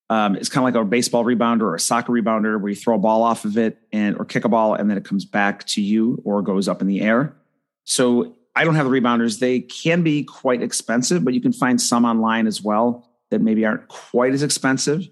um, 0.09 0.35
it's 0.35 0.49
kind 0.49 0.67
of 0.67 0.73
like 0.73 0.81
a 0.81 0.85
baseball 0.85 1.23
rebounder 1.23 1.61
or 1.61 1.75
a 1.75 1.79
soccer 1.79 2.11
rebounder 2.11 2.59
where 2.59 2.69
you 2.69 2.75
throw 2.75 2.95
a 2.95 2.99
ball 2.99 3.21
off 3.21 3.45
of 3.45 3.57
it 3.57 3.77
and 3.91 4.17
or 4.17 4.25
kick 4.25 4.43
a 4.43 4.49
ball 4.49 4.73
and 4.73 4.89
then 4.89 4.97
it 4.97 5.05
comes 5.05 5.23
back 5.23 5.65
to 5.67 5.81
you 5.81 6.21
or 6.25 6.41
goes 6.41 6.67
up 6.67 6.81
in 6.81 6.87
the 6.87 7.01
air. 7.01 7.35
So 7.83 8.35
I 8.55 8.63
don't 8.63 8.75
have 8.75 8.89
the 8.89 8.91
rebounders. 8.91 9.39
They 9.39 9.59
can 9.59 10.01
be 10.01 10.23
quite 10.23 10.63
expensive, 10.63 11.23
but 11.23 11.33
you 11.33 11.41
can 11.41 11.53
find 11.53 11.79
some 11.79 12.05
online 12.05 12.47
as 12.47 12.61
well 12.61 13.07
that 13.29 13.39
maybe 13.39 13.65
aren't 13.65 13.87
quite 13.87 14.33
as 14.33 14.41
expensive. 14.41 15.07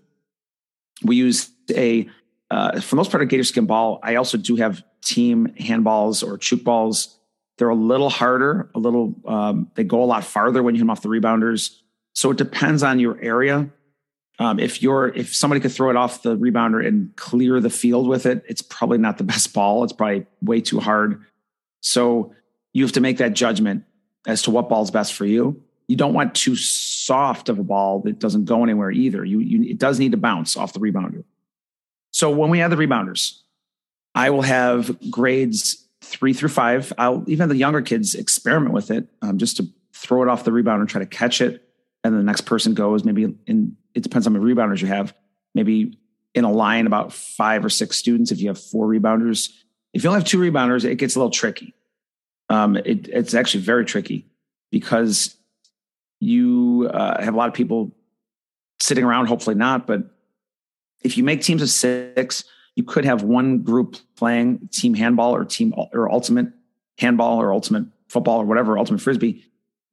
We 1.04 1.16
use 1.16 1.52
a 1.72 2.10
uh, 2.50 2.80
for 2.80 2.96
most 2.96 3.12
part 3.12 3.22
a 3.22 3.26
gator 3.28 3.44
skin 3.44 3.66
ball. 3.66 4.00
I 4.02 4.16
also 4.16 4.38
do 4.38 4.56
have 4.56 4.84
team 5.04 5.54
handballs 5.60 6.26
or 6.26 6.38
tchoukballs. 6.38 7.14
They're 7.58 7.70
a 7.70 7.76
little 7.76 8.10
harder, 8.10 8.72
a 8.74 8.80
little 8.80 9.16
um, 9.28 9.70
they 9.76 9.84
go 9.84 10.04
a 10.04 10.06
lot 10.06 10.24
farther 10.24 10.64
when 10.64 10.74
you 10.74 10.80
hit 10.80 10.84
them 10.84 10.90
off 10.90 11.02
the 11.02 11.10
rebounders. 11.10 11.78
So 12.14 12.32
it 12.32 12.38
depends 12.38 12.82
on 12.82 13.00
your 13.00 13.20
area 13.22 13.70
um, 14.40 14.60
if 14.60 14.82
you're 14.82 15.08
if 15.10 15.36
somebody 15.36 15.60
could 15.60 15.72
throw 15.72 15.90
it 15.90 15.96
off 15.96 16.22
the 16.22 16.38
rebounder 16.38 16.86
and 16.86 17.16
clear 17.16 17.60
the 17.60 17.70
field 17.70 18.08
with 18.08 18.26
it, 18.26 18.44
it's 18.48 18.62
probably 18.62 18.98
not 18.98 19.18
the 19.18 19.24
best 19.34 19.54
ball. 19.54 19.84
It's 19.84 19.94
probably 19.94 20.26
way 20.42 20.62
too 20.62 20.80
hard. 20.80 21.24
So 21.82 22.34
you 22.74 22.84
have 22.84 22.94
to 22.94 23.02
make 23.02 23.18
that 23.18 23.34
judgment 23.34 23.84
as 24.28 24.44
to 24.44 24.52
what 24.52 24.70
ball's 24.70 24.92
best 24.92 25.14
for 25.14 25.26
you. 25.26 25.62
You 25.88 25.96
don't 25.96 26.14
want 26.14 26.36
too 26.36 26.56
soft 26.56 27.50
of 27.50 27.60
a 27.60 27.64
ball 27.64 28.02
that 28.02 28.20
doesn't 28.20 28.46
go 28.46 28.64
anywhere 28.64 28.92
either. 28.92 29.24
You, 29.24 29.40
you 29.40 29.64
it 29.64 29.78
does 29.78 30.00
need 30.00 30.12
to 30.12 30.18
bounce 30.18 30.58
off 30.58 30.74
the 30.74 30.80
rebounder. 30.80 31.24
So 32.12 32.30
when 32.30 32.50
we 32.50 32.60
have 32.60 32.72
the 32.72 32.78
rebounders, 32.78 33.40
I 34.14 34.30
will 34.32 34.42
have 34.42 34.98
grades 35.10 35.88
three 36.02 36.34
through 36.34 36.50
five. 36.50 36.92
I'll 36.98 37.24
even 37.28 37.50
the 37.50 37.56
younger 37.56 37.82
kids 37.82 38.16
experiment 38.16 38.74
with 38.74 38.92
it 38.92 39.08
um, 39.22 39.38
just 39.38 39.58
to 39.58 39.68
throw 39.94 40.24
it 40.24 40.28
off 40.28 40.44
the 40.44 40.52
rebounder 40.52 40.88
try 40.88 41.00
to 41.00 41.06
catch 41.06 41.42
it. 41.42 41.64
And 42.04 42.14
the 42.14 42.24
next 42.24 42.42
person 42.42 42.74
goes 42.74 43.04
maybe 43.04 43.36
in, 43.46 43.76
it 43.98 44.04
depends 44.04 44.28
on 44.28 44.34
the 44.34 44.40
rebounders 44.40 44.80
you 44.80 44.88
have, 44.88 45.16
maybe 45.56 45.98
in 46.36 46.44
a 46.44 46.52
line 46.52 46.86
about 46.86 47.12
five 47.12 47.66
or 47.66 47.70
six 47.70 47.98
students. 47.98 48.32
If 48.32 48.40
you 48.40 48.48
have 48.48 48.60
four 48.60 48.88
rebounders, 48.88 49.50
if 49.92 50.04
you 50.04 50.10
only 50.12 50.22
have 50.22 50.30
two 50.30 50.38
rebounders, 50.38 50.86
it 50.86 50.98
gets 50.98 51.16
a 51.16 51.20
little 51.20 51.32
tricky. 51.32 51.74
Um, 52.48 52.76
it, 52.76 53.08
it's 53.08 53.34
actually 53.34 53.64
very 53.64 53.86
tricky 53.86 54.28
because 54.72 55.36
you 56.20 56.88
uh, 56.94 57.24
have 57.24 57.34
a 57.34 57.38
lot 57.38 57.50
of 57.50 57.56
people 57.56 57.92
sitting 58.80 59.04
around, 59.04 59.26
hopefully 59.26 59.56
not, 59.56 59.88
but 59.88 60.04
if 61.04 61.18
you 61.18 61.24
make 61.24 61.42
teams 61.42 61.64
of 61.64 61.70
six, 61.70 62.44
you 62.76 62.84
could 62.84 63.04
have 63.04 63.24
one 63.24 63.64
group 63.64 63.98
playing 64.16 64.70
team 64.72 64.94
handball 64.94 65.36
or 65.36 65.44
team 65.44 65.74
or 65.92 66.12
ultimate 66.12 66.50
handball 67.00 67.42
or 67.42 67.52
ultimate 67.52 67.86
football 68.10 68.42
or 68.42 68.46
whatever, 68.46 68.78
ultimate 68.78 69.02
frisbee 69.02 69.44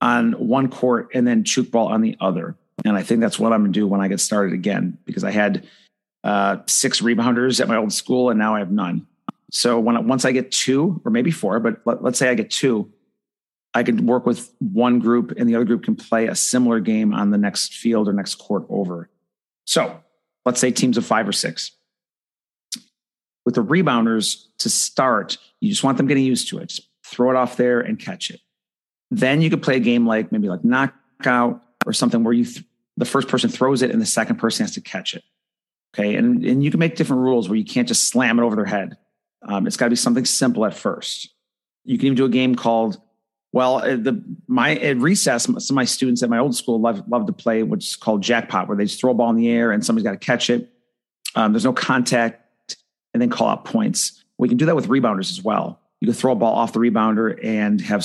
on 0.02 0.32
one 0.32 0.68
court 0.68 1.08
and 1.14 1.26
then 1.26 1.42
tchoukball 1.42 1.86
on 1.86 2.02
the 2.02 2.18
other. 2.20 2.58
And 2.84 2.96
I 2.96 3.02
think 3.02 3.20
that's 3.20 3.38
what 3.38 3.52
I'm 3.52 3.60
going 3.60 3.72
to 3.72 3.78
do 3.78 3.86
when 3.86 4.00
I 4.00 4.08
get 4.08 4.20
started 4.20 4.52
again 4.52 4.98
because 5.04 5.24
I 5.24 5.30
had 5.30 5.66
uh, 6.24 6.58
six 6.66 7.00
rebounders 7.00 7.60
at 7.60 7.68
my 7.68 7.76
old 7.76 7.92
school 7.92 8.30
and 8.30 8.38
now 8.38 8.54
I 8.54 8.58
have 8.58 8.70
none. 8.70 9.06
So 9.50 9.78
when 9.78 10.08
once 10.08 10.24
I 10.24 10.32
get 10.32 10.50
two 10.50 11.00
or 11.04 11.10
maybe 11.10 11.30
four, 11.30 11.60
but 11.60 11.80
let, 11.84 12.02
let's 12.02 12.18
say 12.18 12.28
I 12.28 12.34
get 12.34 12.50
two, 12.50 12.92
I 13.74 13.82
could 13.82 14.00
work 14.00 14.26
with 14.26 14.52
one 14.58 14.98
group 14.98 15.32
and 15.36 15.48
the 15.48 15.54
other 15.54 15.64
group 15.64 15.84
can 15.84 15.94
play 15.94 16.26
a 16.26 16.34
similar 16.34 16.80
game 16.80 17.14
on 17.14 17.30
the 17.30 17.38
next 17.38 17.74
field 17.74 18.08
or 18.08 18.12
next 18.12 18.36
court 18.36 18.64
over. 18.68 19.10
So 19.66 20.00
let's 20.44 20.60
say 20.60 20.70
teams 20.70 20.96
of 20.96 21.06
five 21.06 21.28
or 21.28 21.32
six. 21.32 21.72
With 23.44 23.56
the 23.56 23.64
rebounders 23.64 24.44
to 24.58 24.70
start, 24.70 25.36
you 25.60 25.68
just 25.68 25.84
want 25.84 25.98
them 25.98 26.06
getting 26.06 26.24
used 26.24 26.48
to 26.48 26.58
it. 26.58 26.70
Just 26.70 26.88
throw 27.04 27.30
it 27.30 27.36
off 27.36 27.56
there 27.56 27.80
and 27.80 27.98
catch 27.98 28.30
it. 28.30 28.40
Then 29.10 29.42
you 29.42 29.50
could 29.50 29.62
play 29.62 29.76
a 29.76 29.80
game 29.80 30.06
like 30.06 30.32
maybe 30.32 30.48
like 30.48 30.64
knockout 30.64 31.62
or 31.86 31.92
something 31.92 32.24
where 32.24 32.34
you 32.34 32.44
th- 32.44 32.64
the 32.96 33.04
first 33.04 33.28
person 33.28 33.50
throws 33.50 33.82
it 33.82 33.90
and 33.90 34.00
the 34.00 34.06
second 34.06 34.36
person 34.36 34.64
has 34.64 34.74
to 34.74 34.80
catch 34.80 35.14
it. 35.14 35.24
Okay, 35.94 36.16
and 36.16 36.44
and 36.44 36.64
you 36.64 36.70
can 36.70 36.80
make 36.80 36.96
different 36.96 37.22
rules 37.22 37.48
where 37.48 37.56
you 37.56 37.64
can't 37.64 37.88
just 37.88 38.08
slam 38.08 38.38
it 38.38 38.42
over 38.42 38.56
their 38.56 38.64
head. 38.64 38.96
Um, 39.42 39.66
it's 39.66 39.76
got 39.76 39.86
to 39.86 39.90
be 39.90 39.96
something 39.96 40.24
simple 40.24 40.64
at 40.64 40.74
first. 40.74 41.28
You 41.84 41.98
can 41.98 42.06
even 42.06 42.16
do 42.16 42.24
a 42.24 42.30
game 42.30 42.54
called 42.54 43.00
well, 43.54 43.76
uh, 43.76 43.94
the 43.94 44.20
my 44.48 44.74
at 44.74 44.96
recess, 44.96 45.44
some 45.44 45.56
of 45.56 45.70
my 45.70 45.84
students 45.84 46.24
at 46.24 46.28
my 46.28 46.38
old 46.38 46.56
school 46.56 46.80
love 46.80 47.04
love 47.06 47.26
to 47.26 47.32
play 47.32 47.62
what's 47.62 47.94
called 47.94 48.20
jackpot, 48.20 48.66
where 48.66 48.76
they 48.76 48.82
just 48.82 48.98
throw 48.98 49.12
a 49.12 49.14
ball 49.14 49.30
in 49.30 49.36
the 49.36 49.48
air 49.48 49.70
and 49.70 49.86
somebody's 49.86 50.02
got 50.04 50.10
to 50.10 50.16
catch 50.16 50.50
it. 50.50 50.68
Um, 51.36 51.52
there's 51.52 51.64
no 51.64 51.72
contact, 51.72 52.76
and 53.12 53.22
then 53.22 53.30
call 53.30 53.46
out 53.46 53.64
points. 53.64 54.24
We 54.38 54.48
can 54.48 54.56
do 54.56 54.66
that 54.66 54.74
with 54.74 54.88
rebounders 54.88 55.30
as 55.30 55.40
well. 55.40 55.78
You 56.00 56.06
can 56.06 56.14
throw 56.14 56.32
a 56.32 56.34
ball 56.34 56.52
off 56.52 56.72
the 56.72 56.80
rebounder 56.80 57.38
and 57.44 57.80
have 57.80 58.04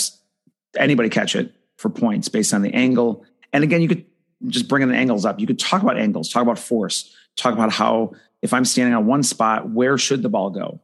anybody 0.78 1.10
catch 1.10 1.36
it 1.36 1.52
for 1.78 1.90
points 1.90 2.30
based 2.30 2.54
on 2.54 2.62
the 2.62 2.72
angle. 2.76 3.26
And 3.54 3.64
again, 3.64 3.82
you 3.82 3.88
could 3.88 4.06
just 4.48 4.68
bring 4.68 4.84
in 4.84 4.90
the 4.90 4.96
angles 4.96 5.26
up. 5.26 5.40
You 5.40 5.48
could 5.48 5.60
talk 5.60 5.82
about 5.82 5.98
angles, 5.98 6.30
talk 6.30 6.44
about 6.44 6.60
force, 6.60 7.14
talk 7.36 7.54
about 7.54 7.72
how 7.72 8.14
if 8.42 8.54
I'm 8.54 8.66
standing 8.66 8.94
on 8.94 9.06
one 9.06 9.24
spot, 9.24 9.70
where 9.70 9.98
should 9.98 10.22
the 10.22 10.30
ball 10.30 10.50
go? 10.50 10.80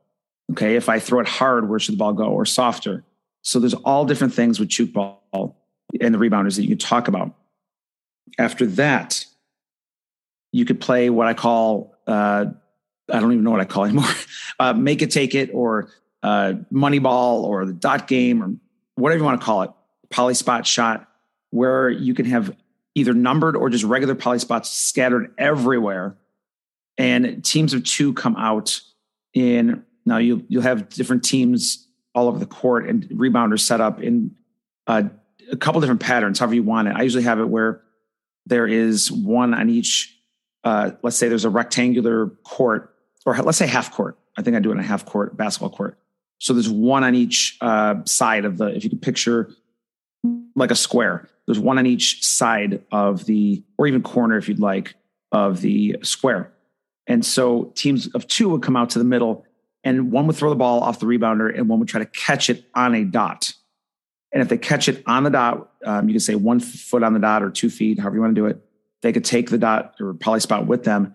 Okay, 0.52 0.76
if 0.76 0.90
I 0.90 1.00
throw 1.00 1.20
it 1.20 1.28
hard, 1.28 1.70
where 1.70 1.80
should 1.80 1.94
the 1.94 1.98
ball 1.98 2.14
go, 2.14 2.26
or 2.26 2.46
softer? 2.46 3.04
So 3.42 3.60
there's 3.60 3.74
all 3.74 4.06
different 4.06 4.34
things 4.34 4.60
with 4.60 4.70
tchoukball 4.70 5.56
and 6.02 6.14
the 6.14 6.18
rebounders 6.18 6.56
that 6.56 6.64
you 6.64 6.70
can 6.70 6.78
talk 6.78 7.08
about. 7.08 7.34
After 8.38 8.66
that, 8.66 9.26
you 10.52 10.66
could 10.66 10.82
play 10.82 11.10
what 11.10 11.28
I 11.28 11.34
call 11.34 11.96
uh, 12.08 12.46
I 13.12 13.20
don't 13.20 13.32
even 13.32 13.44
know 13.44 13.52
what 13.52 13.62
I 13.62 13.66
call 13.66 13.86
anymore. 13.86 14.10
Uh, 14.58 14.72
make 14.72 15.02
it, 15.02 15.12
take 15.12 15.36
it, 15.36 15.50
or 15.54 15.90
uh, 16.24 16.54
money 16.72 17.00
ball, 17.00 17.44
or 17.44 17.66
the 17.66 17.74
dot 17.74 18.08
game, 18.08 18.42
or 18.42 18.56
whatever 18.96 19.18
you 19.18 19.26
want 19.26 19.38
to 19.38 19.46
call 19.46 19.64
it. 19.64 19.72
Poly 20.10 20.34
spot 20.34 20.66
shot, 20.66 21.06
where 21.56 21.90
you 21.90 22.14
can 22.14 22.26
have 22.26 22.56
either 22.96 23.14
numbered 23.14 23.56
or 23.56 23.70
just 23.70 23.84
regular 23.86 24.14
poly 24.14 24.40
spots 24.40 24.70
scattered 24.70 25.34
everywhere, 25.38 26.18
and 26.98 27.44
teams 27.44 27.74
of 27.74 27.84
two 27.84 28.14
come 28.14 28.36
out 28.36 28.82
in. 29.34 29.84
Now 30.06 30.18
you 30.18 30.46
you'll 30.50 30.62
have 30.62 30.90
different 30.90 31.24
teams 31.24 31.88
all 32.14 32.28
over 32.28 32.38
the 32.38 32.46
court 32.46 32.88
and 32.88 33.04
rebounders 33.10 33.62
set 33.62 33.82
up 33.82 34.02
in 34.02 34.36
uh, 34.88 35.04
a 35.52 35.58
couple 35.58 35.82
different 35.82 36.02
patterns, 36.02 36.40
however 36.40 36.56
you 36.56 36.64
want 36.64 36.88
it. 36.88 36.96
I 36.96 37.02
usually 37.02 37.24
have 37.24 37.40
it 37.40 37.50
where 37.50 37.82
there 38.46 38.68
is 38.68 39.12
one 39.12 39.54
on 39.54 39.70
each. 39.70 40.12
Uh, 40.64 40.92
let's 41.04 41.16
say 41.16 41.28
there's 41.28 41.46
a 41.46 41.50
rectangular 41.50 42.28
court, 42.44 42.96
or 43.26 43.36
let's 43.38 43.58
say 43.58 43.68
half 43.68 43.92
court. 43.92 44.18
I 44.38 44.42
think 44.42 44.56
I 44.56 44.60
do 44.60 44.70
it 44.70 44.74
in 44.74 44.80
a 44.80 44.84
half 44.84 45.06
court 45.06 45.38
basketball 45.38 45.70
court. 45.70 45.98
So 46.40 46.54
there's 46.54 46.70
one 46.70 47.04
on 47.04 47.16
each 47.16 47.58
uh, 47.62 48.04
side 48.06 48.46
of 48.46 48.58
the. 48.58 48.76
If 48.76 48.84
you 48.84 48.90
can 48.90 49.00
picture 49.00 49.52
like 50.56 50.72
a 50.72 50.76
square, 50.76 51.28
there's 51.46 51.60
one 51.60 51.78
on 51.78 51.86
each 51.86 52.24
side 52.24 52.84
of 52.92 53.26
the, 53.26 53.64
or 53.78 53.88
even 53.88 54.02
corner 54.02 54.38
if 54.38 54.48
you'd 54.48 54.60
like, 54.60 54.96
of 55.32 55.62
the 55.62 55.98
square. 56.02 56.52
And 57.08 57.26
so 57.26 57.72
teams 57.76 58.08
of 58.16 58.26
two 58.28 58.50
would 58.50 58.64
come 58.64 58.76
out 58.76 58.92
to 58.92 59.00
the 59.00 59.06
middle 59.06 59.46
and 59.84 60.12
one 60.12 60.26
would 60.28 60.36
throw 60.36 60.50
the 60.50 60.56
ball 60.56 60.82
off 60.82 61.00
the 61.00 61.06
rebounder 61.06 61.56
and 61.56 61.70
one 61.70 61.80
would 61.80 61.88
try 61.88 62.00
to 62.00 62.10
catch 62.10 62.50
it 62.50 62.66
on 62.74 62.96
a 62.96 63.04
dot. 63.04 63.54
And 64.32 64.42
if 64.42 64.50
they 64.50 64.58
catch 64.58 64.90
it 64.90 65.04
on 65.06 65.24
the 65.24 65.30
dot, 65.30 65.72
um, 65.86 66.10
you 66.10 66.14
can 66.14 66.20
say 66.20 66.36
one 66.36 66.60
foot 66.60 67.04
on 67.04 67.14
the 67.14 67.20
dot 67.20 67.44
or 67.44 67.52
two 67.52 67.70
feet, 67.70 68.00
however 68.00 68.16
you 68.16 68.22
want 68.22 68.36
to 68.36 68.42
do 68.42 68.48
it. 68.48 68.62
They 69.02 69.14
could 69.14 69.24
take 69.24 69.50
the 69.50 69.58
dot 69.58 69.96
or 70.00 70.14
poly 70.16 70.40
spot 70.40 70.66
with 70.66 70.84
them, 70.84 71.14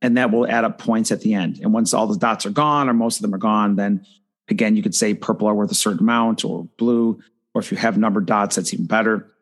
and 0.00 0.16
that 0.16 0.30
will 0.30 0.46
add 0.46 0.64
up 0.64 0.78
points 0.78 1.12
at 1.12 1.20
the 1.20 1.34
end. 1.34 1.60
And 1.62 1.72
once 1.72 1.92
all 1.92 2.06
the 2.06 2.16
dots 2.16 2.46
are 2.46 2.50
gone, 2.50 2.88
or 2.88 2.94
most 2.94 3.16
of 3.16 3.22
them 3.22 3.34
are 3.34 3.38
gone, 3.38 3.76
then 3.76 4.06
again, 4.48 4.74
you 4.74 4.82
could 4.82 4.94
say 4.94 5.12
purple 5.12 5.46
are 5.46 5.54
worth 5.54 5.70
a 5.70 5.74
certain 5.74 6.00
amount, 6.00 6.44
or 6.44 6.64
blue, 6.78 7.20
or 7.56 7.60
if 7.60 7.70
you 7.70 7.78
have 7.78 7.96
numbered 7.96 8.26
dots, 8.26 8.56
that's 8.56 8.74
even 8.74 8.84
better. 8.84 9.32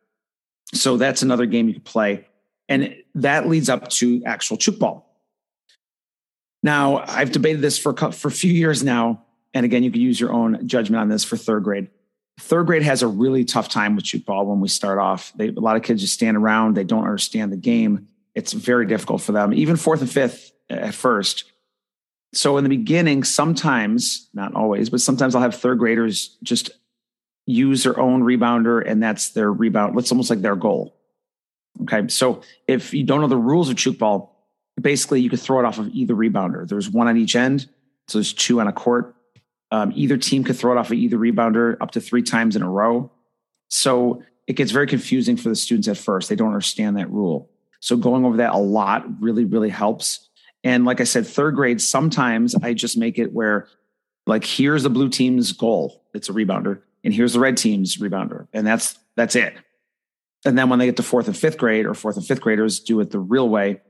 So 0.72 0.96
that's 0.96 1.22
another 1.22 1.46
game 1.46 1.66
you 1.66 1.74
can 1.74 1.82
play. 1.82 2.28
And 2.68 2.94
that 3.16 3.48
leads 3.48 3.68
up 3.68 3.88
to 3.88 4.22
actual 4.24 4.56
tchoukball. 4.56 5.02
Now, 6.62 7.04
I've 7.08 7.32
debated 7.32 7.60
this 7.60 7.76
for, 7.76 7.92
a, 7.92 8.12
for 8.12 8.28
a 8.28 8.30
few 8.30 8.52
years 8.52 8.84
now. 8.84 9.24
And 9.52 9.66
again, 9.66 9.82
you 9.82 9.90
can 9.90 10.00
use 10.00 10.20
your 10.20 10.32
own 10.32 10.64
judgment 10.68 11.00
on 11.00 11.08
this 11.08 11.24
for 11.24 11.36
third 11.36 11.64
grade. 11.64 11.88
Third 12.38 12.66
grade 12.66 12.84
has 12.84 13.02
a 13.02 13.08
really 13.08 13.44
tough 13.44 13.68
time 13.68 13.96
with 13.96 14.04
tchoukball 14.04 14.46
when 14.46 14.60
we 14.60 14.68
start 14.68 15.00
off. 15.00 15.32
They, 15.34 15.48
a 15.48 15.52
lot 15.52 15.74
of 15.74 15.82
kids 15.82 16.00
just 16.00 16.14
stand 16.14 16.36
around, 16.36 16.76
they 16.76 16.84
don't 16.84 17.02
understand 17.02 17.50
the 17.50 17.56
game. 17.56 18.06
It's 18.36 18.52
very 18.52 18.86
difficult 18.86 19.22
for 19.22 19.32
them, 19.32 19.52
even 19.52 19.74
fourth 19.74 20.02
and 20.02 20.10
fifth 20.10 20.52
at 20.70 20.94
first. 20.94 21.50
So 22.32 22.58
in 22.58 22.64
the 22.64 22.70
beginning, 22.70 23.24
sometimes, 23.24 24.28
not 24.32 24.54
always, 24.54 24.88
but 24.88 25.00
sometimes 25.00 25.34
I'll 25.34 25.42
have 25.42 25.56
third 25.56 25.80
graders 25.80 26.36
just 26.44 26.70
use 27.46 27.84
their 27.84 27.98
own 27.98 28.22
rebounder 28.22 28.82
and 28.84 29.02
that's 29.02 29.30
their 29.30 29.52
rebound. 29.52 29.98
It's 29.98 30.10
almost 30.10 30.30
like 30.30 30.40
their 30.40 30.56
goal. 30.56 30.96
Okay. 31.82 32.08
So 32.08 32.42
if 32.68 32.94
you 32.94 33.04
don't 33.04 33.20
know 33.20 33.26
the 33.26 33.36
rules 33.36 33.68
of 33.68 33.76
tchoukball, 33.76 34.30
basically 34.80 35.20
you 35.20 35.30
could 35.30 35.40
throw 35.40 35.60
it 35.60 35.64
off 35.64 35.78
of 35.78 35.88
either 35.88 36.14
rebounder. 36.14 36.68
There's 36.68 36.88
one 36.88 37.08
on 37.08 37.16
each 37.16 37.36
end, 37.36 37.68
so 38.08 38.18
there's 38.18 38.32
two 38.32 38.60
on 38.60 38.68
a 38.68 38.72
court. 38.72 39.14
Um, 39.70 39.92
either 39.94 40.16
team 40.16 40.44
could 40.44 40.56
throw 40.56 40.72
it 40.72 40.78
off 40.78 40.90
of 40.90 40.98
either 40.98 41.16
rebounder 41.16 41.76
up 41.80 41.90
to 41.92 42.00
three 42.00 42.22
times 42.22 42.54
in 42.54 42.62
a 42.62 42.70
row. 42.70 43.10
So 43.68 44.22
it 44.46 44.54
gets 44.54 44.70
very 44.70 44.86
confusing 44.86 45.36
for 45.36 45.48
the 45.48 45.56
students 45.56 45.88
at 45.88 45.96
first. 45.96 46.28
They 46.28 46.36
don't 46.36 46.48
understand 46.48 46.96
that 46.96 47.10
rule. 47.10 47.50
So 47.80 47.96
going 47.96 48.24
over 48.24 48.36
that 48.38 48.52
a 48.52 48.58
lot 48.58 49.04
really, 49.20 49.44
really 49.44 49.70
helps. 49.70 50.28
And 50.62 50.84
like 50.84 51.00
I 51.00 51.04
said, 51.04 51.26
third 51.26 51.56
grade, 51.56 51.80
sometimes 51.80 52.54
I 52.54 52.72
just 52.72 52.96
make 52.96 53.18
it 53.18 53.32
where, 53.32 53.68
like, 54.26 54.44
here's 54.44 54.84
the 54.84 54.90
blue 54.90 55.08
team's 55.08 55.52
goal. 55.52 56.02
It's 56.14 56.28
a 56.28 56.32
rebounder, 56.32 56.80
and 57.04 57.14
here's 57.14 57.34
the 57.34 57.40
red 57.40 57.56
team's 57.56 57.98
rebounder, 57.98 58.48
and 58.52 58.66
that's 58.66 58.98
that's 59.16 59.36
it. 59.36 59.54
And 60.44 60.58
then 60.58 60.68
when 60.68 60.78
they 60.78 60.86
get 60.86 60.96
to 60.96 61.02
fourth 61.02 61.26
and 61.26 61.36
fifth 61.36 61.58
grade, 61.58 61.86
or 61.86 61.94
fourth 61.94 62.16
and 62.16 62.26
fifth 62.26 62.40
graders 62.40 62.80
do 62.80 63.00
it 63.00 63.10
the 63.10 63.18
real 63.18 63.48
way, 63.48 63.80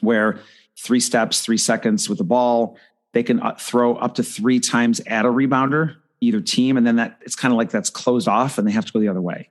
where 0.00 0.40
three 0.78 1.00
steps, 1.00 1.42
three 1.42 1.58
seconds 1.58 2.08
with 2.08 2.18
the 2.18 2.24
ball, 2.24 2.78
they 3.12 3.22
can 3.22 3.40
uh, 3.40 3.54
throw 3.58 3.96
up 3.96 4.14
to 4.14 4.22
three 4.22 4.60
times 4.60 5.00
at 5.00 5.24
a 5.24 5.28
rebounder, 5.28 5.96
either 6.20 6.40
team, 6.40 6.76
and 6.76 6.86
then 6.86 6.96
that 6.96 7.18
it's 7.22 7.34
kind 7.34 7.52
of 7.52 7.58
like 7.58 7.70
that's 7.70 7.90
closed 7.90 8.28
off 8.28 8.58
and 8.58 8.66
they 8.66 8.72
have 8.72 8.86
to 8.86 8.92
go 8.92 9.00
the 9.00 9.08
other 9.08 9.20
way. 9.20 9.50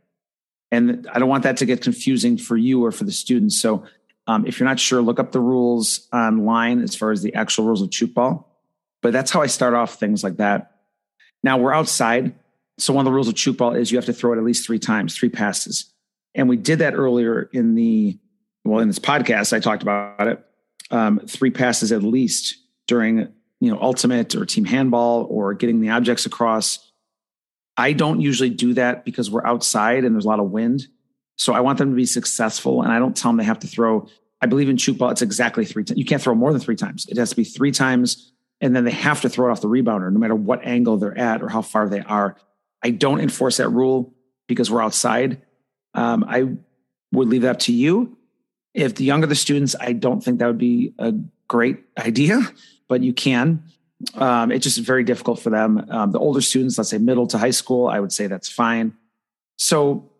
And 0.71 1.07
I 1.11 1.19
don't 1.19 1.29
want 1.29 1.43
that 1.43 1.57
to 1.57 1.65
get 1.65 1.81
confusing 1.81 2.37
for 2.37 2.57
you 2.57 2.83
or 2.83 2.91
for 2.91 3.03
the 3.03 3.11
students. 3.11 3.59
So 3.59 3.85
um, 4.27 4.45
if 4.45 4.59
you're 4.59 4.67
not 4.67 4.79
sure, 4.79 5.01
look 5.01 5.19
up 5.19 5.31
the 5.31 5.39
rules 5.39 6.07
online 6.11 6.81
as 6.81 6.95
far 6.95 7.11
as 7.11 7.21
the 7.21 7.33
actual 7.35 7.65
rules 7.65 7.81
of 7.81 7.89
tchoukball. 7.89 8.43
But 9.01 9.13
that's 9.13 9.31
how 9.31 9.41
I 9.41 9.47
start 9.47 9.73
off 9.73 9.95
things 9.95 10.23
like 10.23 10.37
that. 10.37 10.71
Now 11.43 11.57
we're 11.57 11.73
outside. 11.73 12.35
So 12.77 12.93
one 12.93 13.05
of 13.05 13.11
the 13.11 13.13
rules 13.13 13.27
of 13.27 13.33
tchoukball 13.33 13.77
is 13.77 13.91
you 13.91 13.97
have 13.97 14.05
to 14.05 14.13
throw 14.13 14.33
it 14.33 14.37
at 14.37 14.43
least 14.43 14.65
three 14.65 14.79
times, 14.79 15.15
three 15.15 15.29
passes. 15.29 15.91
And 16.35 16.47
we 16.47 16.57
did 16.57 16.79
that 16.79 16.93
earlier 16.93 17.49
in 17.53 17.75
the 17.75 18.17
well, 18.63 18.79
in 18.79 18.89
this 18.89 18.99
podcast, 18.99 19.53
I 19.53 19.59
talked 19.59 19.81
about 19.81 20.27
it. 20.27 20.43
Um, 20.91 21.19
three 21.19 21.51
passes 21.51 21.91
at 21.91 22.03
least 22.03 22.57
during 22.85 23.29
you 23.59 23.71
know 23.71 23.79
ultimate 23.81 24.35
or 24.35 24.45
team 24.45 24.65
handball 24.65 25.25
or 25.29 25.53
getting 25.53 25.81
the 25.81 25.89
objects 25.89 26.25
across. 26.25 26.79
I 27.77 27.93
don't 27.93 28.21
usually 28.21 28.49
do 28.49 28.73
that 28.73 29.05
because 29.05 29.29
we're 29.29 29.45
outside 29.45 30.03
and 30.03 30.15
there's 30.15 30.25
a 30.25 30.27
lot 30.27 30.39
of 30.39 30.51
wind. 30.51 30.87
So 31.37 31.53
I 31.53 31.59
want 31.59 31.77
them 31.77 31.91
to 31.91 31.95
be 31.95 32.05
successful, 32.05 32.81
and 32.81 32.91
I 32.91 32.99
don't 32.99 33.15
tell 33.15 33.29
them 33.29 33.37
they 33.37 33.43
have 33.43 33.59
to 33.59 33.67
throw 33.67 34.07
I 34.41 34.45
believe 34.45 34.69
in 34.69 34.77
tchoukball, 34.77 35.11
it's 35.11 35.21
exactly 35.21 35.65
three 35.65 35.83
times. 35.83 35.97
You 35.97 36.05
can't 36.05 36.21
throw 36.21 36.35
more 36.35 36.51
than 36.51 36.61
three 36.61 36.75
times. 36.75 37.07
It 37.09 37.17
has 37.17 37.31
to 37.31 37.35
be 37.35 37.43
three 37.43 37.71
times, 37.71 38.31
and 38.61 38.75
then 38.75 38.83
they 38.83 38.91
have 38.91 39.21
to 39.21 39.29
throw 39.29 39.49
it 39.49 39.51
off 39.51 39.61
the 39.61 39.67
rebounder, 39.67 40.11
no 40.11 40.19
matter 40.19 40.35
what 40.35 40.63
angle 40.63 40.97
they're 40.97 41.17
at 41.17 41.41
or 41.41 41.49
how 41.49 41.61
far 41.61 41.89
they 41.89 42.01
are. 42.01 42.35
I 42.83 42.91
don't 42.91 43.19
enforce 43.19 43.57
that 43.57 43.69
rule 43.69 44.13
because 44.47 44.71
we're 44.71 44.83
outside. 44.83 45.41
Um, 45.93 46.23
I 46.27 46.55
would 47.11 47.27
leave 47.27 47.41
that 47.41 47.51
up 47.51 47.59
to 47.59 47.73
you. 47.73 48.17
If 48.73 48.95
the 48.95 49.03
younger 49.03 49.27
the 49.27 49.35
students, 49.35 49.75
I 49.79 49.93
don't 49.93 50.23
think 50.23 50.39
that 50.39 50.47
would 50.47 50.57
be 50.57 50.93
a 50.99 51.13
great 51.47 51.83
idea, 51.97 52.41
but 52.87 53.01
you 53.01 53.13
can. 53.13 53.63
Um, 54.13 54.51
it's 54.51 54.63
just 54.63 54.79
very 54.79 55.03
difficult 55.03 55.39
for 55.39 55.49
them. 55.49 55.83
Um, 55.89 56.11
the 56.11 56.19
older 56.19 56.41
students, 56.41 56.77
let's 56.77 56.91
say 56.91 56.99
middle 56.99 57.25
to 57.27 57.37
high 57.37 57.51
school, 57.51 57.87
I 57.87 57.99
would 57.99 58.11
say 58.11 58.27
that's 58.27 58.49
fine. 58.49 58.93
So 59.57 60.11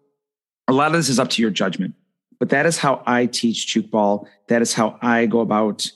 a 0.68 0.74
lot 0.74 0.88
of 0.88 0.94
this 0.94 1.10
is 1.10 1.20
up 1.20 1.30
to 1.32 1.42
your 1.42 1.52
judgment, 1.52 1.94
but 2.40 2.50
that 2.50 2.66
is 2.66 2.78
how 2.78 3.04
I 3.06 3.28
teach 3.28 3.68
Tchoukball. 3.68 4.28
That 4.48 4.64
is 4.64 4.74
how 4.74 4.98
I 5.02 5.28
go 5.28 5.42
about 5.42 5.92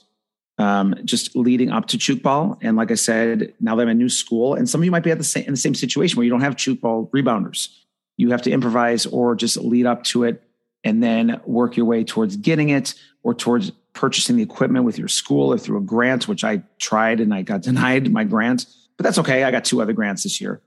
um, 0.57 0.95
just 1.05 1.35
leading 1.35 1.71
up 1.71 1.87
to 1.87 1.97
Tchoukball. 1.97 2.57
And 2.61 2.77
like 2.77 2.91
I 2.91 2.95
said, 2.95 3.53
now 3.59 3.75
that 3.75 3.83
I'm 3.83 3.89
in 3.89 3.97
a 3.97 3.99
new 3.99 4.09
school, 4.09 4.53
and 4.53 4.69
some 4.69 4.81
of 4.81 4.85
you 4.85 4.91
might 4.91 5.03
be 5.03 5.11
at 5.11 5.17
the 5.17 5.23
same 5.23 5.45
in 5.45 5.53
the 5.53 5.57
same 5.57 5.75
situation 5.75 6.17
where 6.17 6.23
you 6.23 6.29
don't 6.29 6.41
have 6.41 6.55
Tchoukball 6.55 7.09
rebounders. 7.11 7.69
You 8.17 8.31
have 8.31 8.41
to 8.43 8.51
improvise 8.51 9.05
or 9.05 9.35
just 9.35 9.57
lead 9.57 9.85
up 9.85 10.03
to 10.05 10.23
it 10.23 10.43
and 10.83 11.01
then 11.01 11.41
work 11.45 11.77
your 11.77 11.85
way 11.85 12.03
towards 12.03 12.35
getting 12.37 12.69
it 12.69 12.93
or 13.23 13.33
towards 13.33 13.71
purchasing 13.93 14.37
the 14.37 14.43
equipment 14.43 14.85
with 14.85 14.97
your 14.97 15.07
school 15.07 15.51
or 15.53 15.57
through 15.57 15.77
a 15.77 15.81
grant, 15.81 16.27
which 16.27 16.43
I 16.43 16.63
tried 16.79 17.19
and 17.19 17.33
I 17.33 17.41
got 17.41 17.61
denied 17.63 18.11
my 18.11 18.23
grant, 18.23 18.65
but 18.97 19.03
that's 19.03 19.17
okay. 19.19 19.43
I 19.43 19.51
got 19.51 19.65
two 19.65 19.81
other 19.81 19.93
grants 19.93 20.23
this 20.23 20.39
year. 20.41 20.61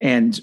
And 0.00 0.38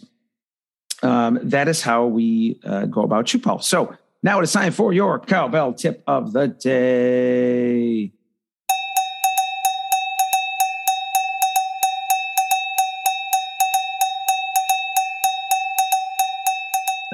um, 1.02 1.40
that 1.44 1.68
is 1.68 1.82
how 1.82 2.06
we 2.06 2.60
uh, 2.64 2.86
go 2.86 3.02
about 3.02 3.26
Tchoukball. 3.26 3.62
So 3.64 3.96
now 4.22 4.40
it 4.40 4.44
is 4.44 4.54
time 4.54 4.72
for 4.72 4.94
your 4.94 5.20
cowbell 5.20 5.74
tip 5.74 6.02
of 6.08 6.32
the 6.32 6.48
day. 6.48 8.12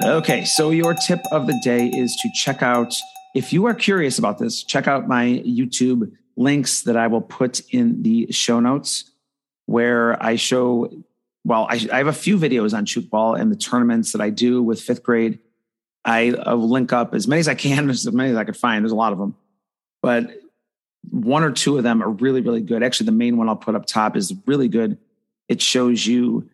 Okay, 0.02 0.44
so 0.46 0.70
your 0.70 0.94
tip 0.94 1.20
of 1.30 1.46
the 1.46 1.58
day 1.62 1.88
is 1.88 2.16
to 2.16 2.30
check 2.34 2.62
out, 2.62 2.94
if 3.34 3.52
you 3.52 3.66
are 3.66 3.74
curious 3.74 4.18
about 4.18 4.38
this, 4.38 4.62
check 4.62 4.88
out 4.88 5.06
my 5.06 5.42
YouTube 5.46 6.10
links 6.36 6.82
that 6.82 6.96
I 6.96 7.06
will 7.06 7.20
put 7.20 7.60
in 7.70 8.02
the 8.02 8.32
show 8.32 8.60
notes 8.60 9.10
where 9.66 10.20
I 10.22 10.36
show, 10.36 10.90
well, 11.44 11.66
I, 11.68 11.86
I 11.92 11.98
have 11.98 12.06
a 12.06 12.14
few 12.14 12.38
videos 12.38 12.74
on 12.74 12.86
Tchoukball 12.86 13.38
and 13.38 13.52
the 13.52 13.56
tournaments 13.56 14.12
that 14.12 14.22
I 14.22 14.30
do 14.30 14.62
with 14.62 14.80
fifth 14.80 15.02
grade. 15.02 15.38
I, 16.02 16.32
I 16.46 16.54
will 16.54 16.70
link 16.70 16.94
up 16.94 17.14
as 17.14 17.28
many 17.28 17.40
as 17.40 17.48
I 17.48 17.54
can, 17.54 17.90
as 17.90 18.10
many 18.10 18.30
as 18.30 18.36
I 18.36 18.44
could 18.44 18.56
find. 18.56 18.82
There's 18.82 18.92
a 18.92 18.96
lot 18.96 19.12
of 19.12 19.18
them, 19.18 19.36
but 20.00 20.30
one 21.10 21.42
or 21.42 21.52
two 21.52 21.76
of 21.76 21.82
them 21.82 22.02
are 22.02 22.10
really, 22.10 22.40
really 22.40 22.62
good. 22.62 22.82
Actually, 22.82 23.06
the 23.06 23.12
main 23.12 23.36
one 23.36 23.50
I'll 23.50 23.56
put 23.56 23.74
up 23.74 23.84
top 23.84 24.16
is 24.16 24.32
really 24.46 24.68
good. 24.68 24.96
It 25.48 25.60
shows 25.60 26.06
you 26.06 26.48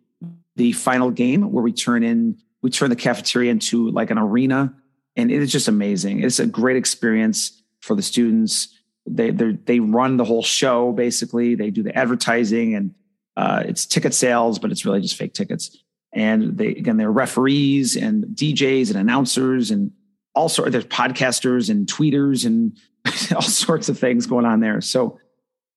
the 0.57 0.73
final 0.73 1.13
game 1.13 1.53
where 1.53 1.63
we 1.63 1.73
turn 1.73 2.03
in 2.03 2.39
we 2.63 2.71
turn 2.71 2.91
the 2.91 2.97
cafeteria 2.97 3.51
into 3.51 3.91
like 3.91 4.11
an 4.11 4.19
arena 4.19 4.75
and 5.17 5.31
it 5.31 5.41
is 5.43 5.51
just 5.51 5.69
amazing. 5.69 6.23
It's 6.23 6.39
a 6.39 6.47
great 6.47 6.77
experience 6.77 7.63
for 7.81 7.97
the 7.97 8.03
students. 8.03 8.69
They 9.07 9.31
they 9.31 9.81
run 9.81 10.17
the 10.17 10.25
whole 10.25 10.43
show 10.43 10.93
basically. 10.93 11.55
They 11.55 11.71
do 11.71 11.83
the 11.83 11.97
advertising 11.97 12.75
and 12.75 12.95
uh, 13.37 13.63
it's 13.67 13.87
ticket 13.87 14.15
sales 14.15 14.59
but 14.59 14.71
it's 14.71 14.85
really 14.85 15.01
just 15.01 15.17
fake 15.17 15.35
tickets. 15.35 15.77
And 16.13 16.57
they 16.57 16.69
again 16.69 16.97
they're 16.97 17.11
referees 17.11 17.97
and 17.97 18.25
djs 18.35 18.89
and 18.89 18.97
announcers 18.97 19.71
and 19.71 19.93
all 20.35 20.49
sorts 20.49 20.73
there's 20.73 20.87
podcasters 20.87 21.71
and 21.71 21.87
tweeters 21.87 22.45
and 22.45 22.77
all 23.35 23.43
sorts 23.43 23.89
of 23.89 23.99
things 23.99 24.27
going 24.27 24.45
on 24.45 24.61
there. 24.61 24.81
So 24.81 25.19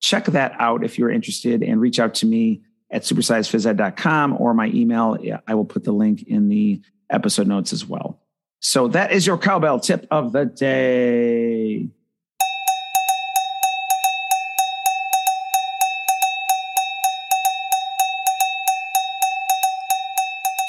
check 0.02 0.26
that 0.26 0.54
out 0.60 0.84
if 0.84 0.98
you're 0.98 1.12
interested 1.12 1.62
and 1.62 1.80
reach 1.80 2.00
out 2.00 2.16
to 2.16 2.26
me 2.26 2.62
at 2.92 3.04
supersizedphysed.com 3.04 4.38
or 4.40 4.54
my 4.54 4.68
email. 4.68 5.18
I 5.48 5.56
will 5.56 5.66
put 5.66 5.84
the 5.84 5.92
link 5.92 6.24
in 6.24 6.50
the 6.50 6.82
episode 7.10 7.48
notes 7.48 7.74
as 7.74 7.86
well. 7.86 8.20
So 8.62 8.88
that 8.90 9.12
is 9.12 9.26
your 9.26 9.38
cowbell 9.38 9.80
tip 9.80 10.06
of 10.12 10.32
the 10.32 10.46
day. 10.46 11.90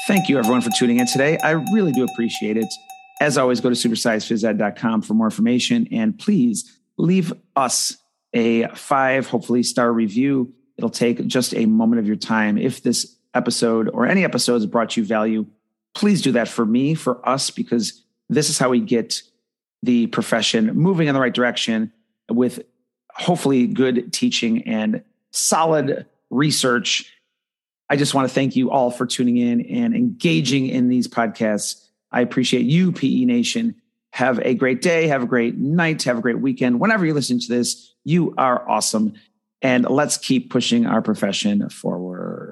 Thank 0.07 0.29
you, 0.29 0.39
everyone, 0.39 0.61
for 0.61 0.71
tuning 0.71 0.99
in 0.99 1.07
today. 1.07 1.39
I 1.39 1.53
really 1.73 1.93
do 1.93 2.05
appreciate 2.05 2.57
it. 2.57 2.67
As 3.21 3.39
always, 3.39 3.61
go 3.61 3.69
to 3.69 3.77
supersizedphysed.com 3.77 5.03
for 5.03 5.15
more 5.15 5.27
information 5.29 5.87
and 5.93 6.19
please 6.19 6.81
leave 6.97 7.33
us 7.55 7.97
a 8.35 8.67
five, 8.69 9.29
hopefully, 9.29 9.63
star 9.63 9.93
review 9.93 10.53
It'll 10.81 10.89
take 10.89 11.27
just 11.27 11.55
a 11.55 11.67
moment 11.67 11.99
of 11.99 12.07
your 12.07 12.17
time. 12.17 12.57
If 12.57 12.83
this 12.83 13.15
episode 13.35 13.91
or 13.91 14.07
any 14.07 14.25
episodes 14.25 14.65
brought 14.65 14.97
you 14.97 15.05
value, 15.05 15.45
please 15.95 16.23
do 16.23 16.33
that 16.33 16.49
for 16.49 16.65
me, 16.65 16.95
for 16.95 17.29
us, 17.29 17.51
because 17.51 18.03
this 18.31 18.49
is 18.49 18.57
how 18.57 18.71
we 18.71 18.81
get 18.81 19.21
the 19.83 20.07
profession 20.07 20.75
moving 20.75 21.07
in 21.07 21.13
the 21.13 21.21
right 21.21 21.35
direction 21.35 21.93
with 22.31 22.63
hopefully 23.11 23.67
good 23.67 24.11
teaching 24.11 24.67
and 24.67 25.05
solid 25.33 26.07
research. 26.31 27.13
I 27.91 27.97
just 27.97 28.15
want 28.15 28.27
to 28.27 28.35
thank 28.35 28.57
you 28.57 28.71
all 28.71 28.91
for 28.91 29.05
tuning 29.05 29.37
in 29.37 29.61
and 29.67 29.95
engaging 29.95 30.67
in 30.67 30.89
these 30.89 31.07
podcasts. 31.07 31.87
I 32.11 32.23
appreciate 32.23 32.65
you, 32.65 32.91
PE 32.91 33.27
Nation. 33.27 33.75
Have 34.13 34.39
a 34.39 34.55
great 34.55 34.81
day. 34.81 35.09
Have 35.09 35.25
a 35.25 35.27
great 35.27 35.59
night. 35.59 36.05
Have 36.05 36.17
a 36.17 36.23
great 36.23 36.41
weekend. 36.41 36.81
Whenever 36.81 37.05
you 37.05 37.13
listen 37.13 37.39
to 37.39 37.49
this, 37.49 37.93
you 38.03 38.33
are 38.39 38.67
awesome 38.67 39.13
and 39.63 39.89
let's 39.89 40.17
keep 40.17 40.51
pushing 40.51 40.87
our 40.87 41.03
profession 41.03 41.69
forward. 41.69 42.50